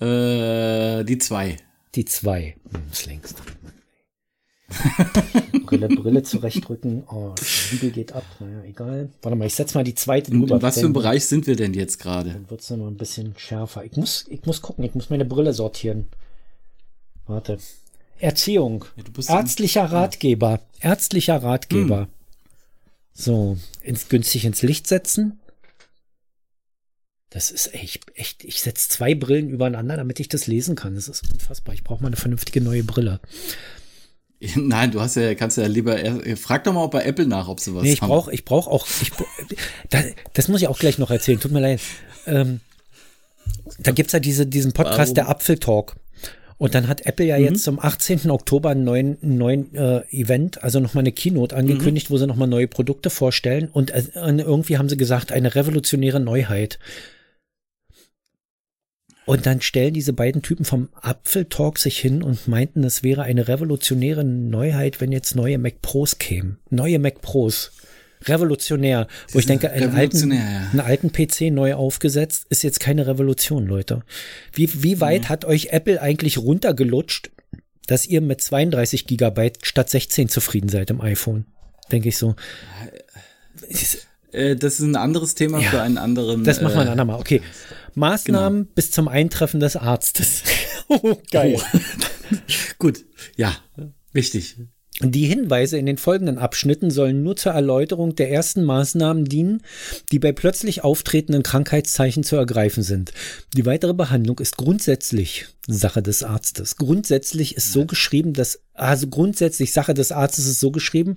[0.00, 1.56] Äh, die zwei.
[1.94, 2.56] Die zwei.
[2.70, 3.42] Hm, ist längst.
[5.66, 7.04] Brille, Brille zurechtrücken.
[7.08, 8.24] Oh, Spiegel geht ab.
[8.38, 9.10] Naja, egal.
[9.22, 10.56] Warte mal, ich setze mal die zweite drüber.
[10.56, 12.30] In was für einem Bereich sind wir denn jetzt gerade?
[12.30, 13.84] Dann wird es noch ein bisschen schärfer.
[13.84, 16.06] Ich muss, ich muss gucken, ich muss meine Brille sortieren.
[17.26, 17.58] Warte.
[18.20, 18.84] Erziehung.
[18.96, 20.60] Ja, ärztlicher Ratgeber.
[20.80, 22.00] Ärztlicher Ratgeber.
[22.02, 22.08] Hm.
[23.12, 25.40] So, ins, günstig ins Licht setzen.
[27.30, 30.96] Das ist echt, echt, ich setze zwei Brillen übereinander, damit ich das lesen kann.
[30.96, 31.74] Das ist unfassbar.
[31.74, 33.20] Ich brauche mal eine vernünftige neue Brille.
[34.56, 35.98] Nein, du hast ja, kannst ja lieber,
[36.36, 38.86] frag doch mal bei Apple nach, ob sie was nee, ich brauche, ich brauche auch,
[39.02, 39.12] ich,
[39.90, 41.80] das, das muss ich auch gleich noch erzählen, tut mir leid.
[42.26, 42.60] Ähm,
[43.78, 45.14] da gibt's ja diese, diesen Podcast, Warum?
[45.14, 45.96] der Apfeltalk.
[46.60, 47.44] Und dann hat Apple ja mhm.
[47.44, 48.30] jetzt zum 18.
[48.30, 52.12] Oktober einen neuen, neuen äh, Event, also nochmal eine Keynote angekündigt, mhm.
[52.12, 53.68] wo sie nochmal neue Produkte vorstellen.
[53.72, 56.78] Und äh, irgendwie haben sie gesagt, eine revolutionäre Neuheit.
[59.24, 63.22] Und dann stellen diese beiden Typen vom Apfel Talk sich hin und meinten, es wäre
[63.22, 66.58] eine revolutionäre Neuheit, wenn jetzt neue Mac Pros kämen.
[66.68, 67.72] Neue Mac Pros
[68.24, 69.06] revolutionär.
[69.32, 70.68] Wo ich denke, einen alten, ja.
[70.70, 74.02] einen alten PC neu aufgesetzt ist jetzt keine Revolution, Leute.
[74.52, 75.28] Wie, wie weit mhm.
[75.28, 77.30] hat euch Apple eigentlich runtergelutscht,
[77.86, 81.46] dass ihr mit 32 Gigabyte statt 16 zufrieden seid im iPhone?
[81.90, 82.36] Denke ich so.
[84.32, 86.44] Äh, das ist ein anderes Thema ja, für einen anderen.
[86.44, 87.18] Das machen wir ein äh, andermal.
[87.18, 87.42] Okay.
[87.94, 88.72] Maßnahmen genau.
[88.74, 90.42] bis zum Eintreffen des Arztes.
[90.88, 91.56] oh, geil.
[91.58, 91.78] Oh.
[92.78, 93.04] Gut.
[93.36, 93.56] Ja,
[94.12, 94.56] wichtig.
[95.02, 99.62] Die Hinweise in den folgenden Abschnitten sollen nur zur Erläuterung der ersten Maßnahmen dienen,
[100.12, 103.12] die bei plötzlich auftretenden Krankheitszeichen zu ergreifen sind.
[103.56, 106.76] Die weitere Behandlung ist grundsätzlich Sache des Arztes.
[106.76, 111.14] Grundsätzlich ist so geschrieben, dass Also grundsätzlich Sache des Arztes ist so geschrieben,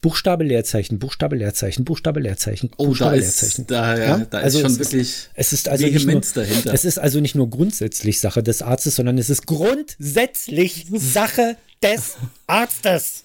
[0.00, 3.62] Buchstabe, Leerzeichen, Buchstabe, Leerzeichen, Buchstabe, Leerzeichen, oh, Buchstabe, da Leerzeichen.
[3.62, 6.72] Ist, da, ja, da also ist schon wirklich es ist also nicht nur, dahinter.
[6.72, 12.16] Es ist also nicht nur grundsätzlich Sache des Arztes, sondern es ist grundsätzlich Sache des
[12.46, 13.24] Arztes.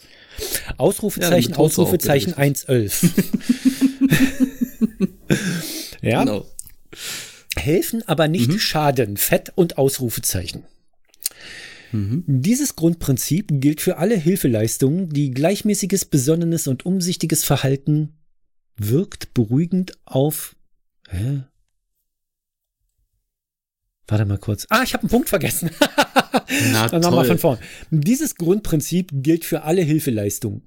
[0.78, 3.02] Ausrufezeichen, ja, Ausrufezeichen 111.
[6.02, 6.24] ja.
[6.24, 6.46] Genau.
[7.56, 8.60] Helfen, aber nicht mhm.
[8.60, 9.18] schaden.
[9.18, 10.64] Fett und Ausrufezeichen.
[11.92, 12.24] Mhm.
[12.28, 18.14] Dieses Grundprinzip gilt für alle Hilfeleistungen, die gleichmäßiges, besonnenes und umsichtiges Verhalten
[18.78, 20.56] wirkt beruhigend auf.
[21.10, 21.44] Hä?
[24.12, 24.68] Warte mal kurz.
[24.70, 25.70] Ah, ich habe einen Punkt vergessen.
[26.74, 27.57] Na, Dann nochmal von vorn.
[27.91, 30.64] Dieses Grundprinzip gilt für alle Hilfeleistungen.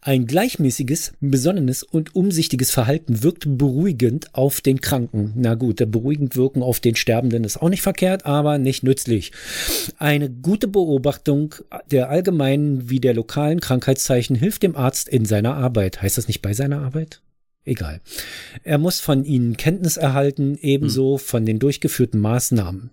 [0.00, 5.32] Ein gleichmäßiges, besonnenes und umsichtiges Verhalten wirkt beruhigend auf den Kranken.
[5.34, 9.32] Na gut, der beruhigend wirken auf den Sterbenden ist auch nicht verkehrt, aber nicht nützlich.
[9.98, 11.56] Eine gute Beobachtung
[11.90, 16.00] der allgemeinen wie der lokalen Krankheitszeichen hilft dem Arzt in seiner Arbeit.
[16.00, 17.22] Heißt das nicht bei seiner Arbeit?
[17.68, 18.00] Egal.
[18.64, 21.24] Er muss von ihnen Kenntnis erhalten, ebenso hm.
[21.24, 22.90] von den durchgeführten Maßnahmen.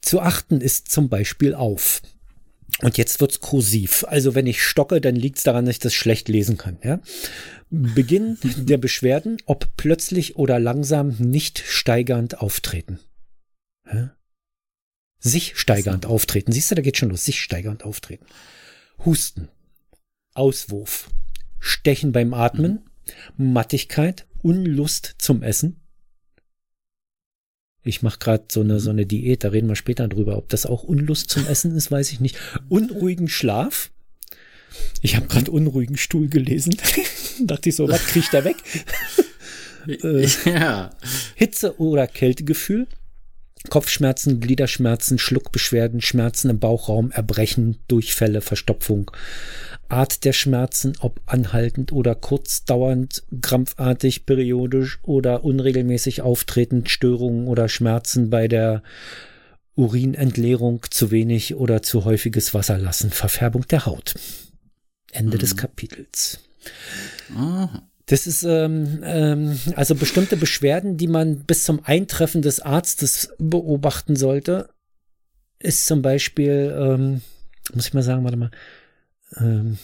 [0.00, 2.00] Zu achten ist zum Beispiel auf.
[2.82, 4.04] Und jetzt wird's kursiv.
[4.06, 6.78] Also wenn ich stocke, dann liegt's daran, dass ich das schlecht lesen kann.
[6.84, 7.00] Ja?
[7.70, 13.00] Beginn der Beschwerden, ob plötzlich oder langsam nicht steigernd auftreten.
[13.92, 14.14] Ja?
[15.18, 16.52] Sich steigernd auftreten.
[16.52, 17.24] Siehst du, da geht schon los.
[17.24, 18.26] Sich steigernd auftreten.
[19.04, 19.48] Husten.
[20.34, 21.10] Auswurf.
[21.58, 22.85] Stechen beim Atmen.
[23.36, 24.26] Mattigkeit.
[24.42, 25.80] Unlust zum Essen.
[27.82, 30.36] Ich mache gerade so eine, so eine Diät, da reden wir später drüber.
[30.36, 32.36] Ob das auch Unlust zum Essen ist, weiß ich nicht.
[32.68, 33.90] Unruhigen Schlaf.
[35.02, 36.76] Ich habe gerade unruhigen Stuhl gelesen.
[37.40, 38.56] Dachte ich so, was kriegt er weg?
[39.86, 40.90] äh, ja.
[41.36, 42.88] Hitze- oder Kältegefühl.
[43.70, 49.10] Kopfschmerzen, Gliederschmerzen, Schluckbeschwerden, Schmerzen im Bauchraum, Erbrechen, Durchfälle, Verstopfung,
[49.88, 58.30] Art der Schmerzen, ob anhaltend oder kurzdauernd, krampfartig, periodisch oder unregelmäßig auftretend, Störungen oder Schmerzen
[58.30, 58.82] bei der
[59.74, 64.14] Urinentleerung, zu wenig oder zu häufiges Wasserlassen, Verfärbung der Haut.
[65.12, 65.40] Ende mhm.
[65.40, 66.40] des Kapitels.
[67.34, 67.86] Aha.
[68.06, 74.14] Das ist ähm, ähm, also bestimmte Beschwerden, die man bis zum Eintreffen des Arztes beobachten
[74.14, 74.68] sollte,
[75.58, 77.22] ist zum Beispiel, ähm,
[77.74, 78.50] muss ich mal sagen, warte mal,
[79.38, 79.78] ähm,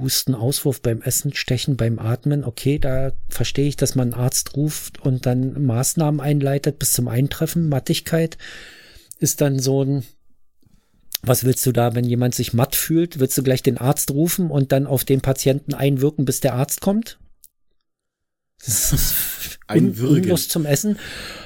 [0.00, 2.44] Husten, Auswurf beim Essen, Stechen beim Atmen.
[2.44, 7.06] Okay, da verstehe ich, dass man einen Arzt ruft und dann Maßnahmen einleitet bis zum
[7.06, 7.68] Eintreffen.
[7.68, 8.38] Mattigkeit
[9.18, 10.04] ist dann so ein,
[11.22, 13.18] was willst du da, wenn jemand sich matt fühlt?
[13.18, 16.80] Willst du gleich den Arzt rufen und dann auf den Patienten einwirken, bis der Arzt
[16.80, 17.18] kommt?
[18.64, 19.14] Das ist
[19.70, 20.98] Un Unlust zum Essen.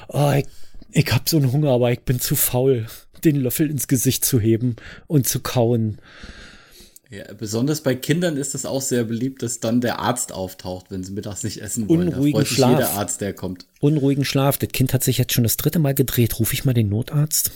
[0.09, 0.47] Oh, ich,
[0.93, 2.87] ich hab so einen Hunger, aber ich bin zu faul,
[3.25, 5.99] den Löffel ins Gesicht zu heben und zu kauen.
[7.11, 11.05] Ja, besonders bei Kindern ist es auch sehr beliebt, dass dann der Arzt auftaucht, wenn
[11.05, 12.09] sie mittags nicht essen wollen.
[12.09, 12.71] Unruhigen da Schlaf.
[12.71, 13.67] jeder Arzt, der kommt.
[13.81, 14.57] Unruhigen Schlaf.
[14.57, 16.39] Das Kind hat sich jetzt schon das dritte Mal gedreht.
[16.39, 17.51] Ruf ich mal den Notarzt?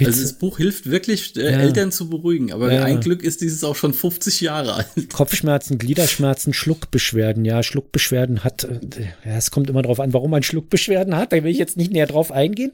[0.00, 0.10] Hitze.
[0.12, 1.58] Also das Buch hilft wirklich, äh, ja.
[1.58, 2.84] Eltern zu beruhigen, aber ja.
[2.84, 5.12] ein Glück ist dieses auch schon 50 Jahre alt.
[5.12, 7.44] Kopfschmerzen, Gliederschmerzen, Schluckbeschwerden.
[7.44, 8.80] Ja, Schluckbeschwerden hat, äh,
[9.24, 11.32] ja, es kommt immer darauf an, warum man Schluckbeschwerden hat.
[11.32, 12.72] Da will ich jetzt nicht näher drauf eingehen.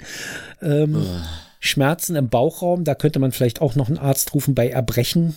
[0.63, 1.21] Ähm, oh.
[1.61, 5.35] Schmerzen im Bauchraum, da könnte man vielleicht auch noch einen Arzt rufen bei Erbrechen.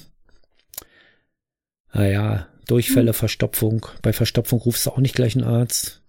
[1.92, 3.16] Naja, Durchfälle, hm.
[3.16, 3.88] Verstopfung.
[4.04, 6.02] Bei Verstopfung rufst du auch nicht gleich einen Arzt.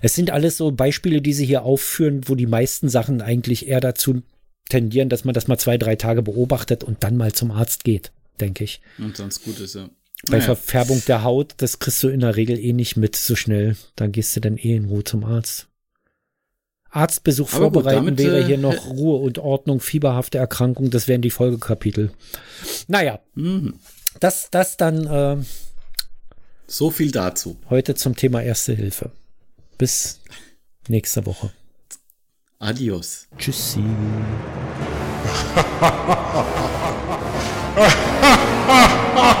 [0.00, 3.80] Es sind alles so Beispiele, die sie hier aufführen, wo die meisten Sachen eigentlich eher
[3.80, 4.22] dazu
[4.68, 8.12] tendieren, dass man das mal zwei, drei Tage beobachtet und dann mal zum Arzt geht,
[8.40, 8.80] denke ich.
[8.98, 9.88] Und sonst gut ist, ja.
[10.28, 10.54] Bei naja.
[10.54, 13.76] Verfärbung der Haut, das kriegst du in der Regel eh nicht mit so schnell.
[13.96, 15.68] Dann gehst du dann eh in Ruhe zum Arzt.
[16.90, 21.08] Arztbesuch Aber vorbereiten gut, damit, wäre hier äh, noch Ruhe und Ordnung, fieberhafte Erkrankung, das
[21.08, 22.10] wären die Folgekapitel.
[22.88, 23.74] Naja, mhm.
[24.18, 25.06] das, das dann.
[25.06, 25.44] Äh,
[26.66, 27.58] so viel dazu.
[27.68, 29.10] Heute zum Thema Erste Hilfe.
[29.78, 30.20] Bis
[30.88, 31.52] nächste Woche.
[32.58, 33.28] Adios.
[33.36, 33.80] Tschüssi.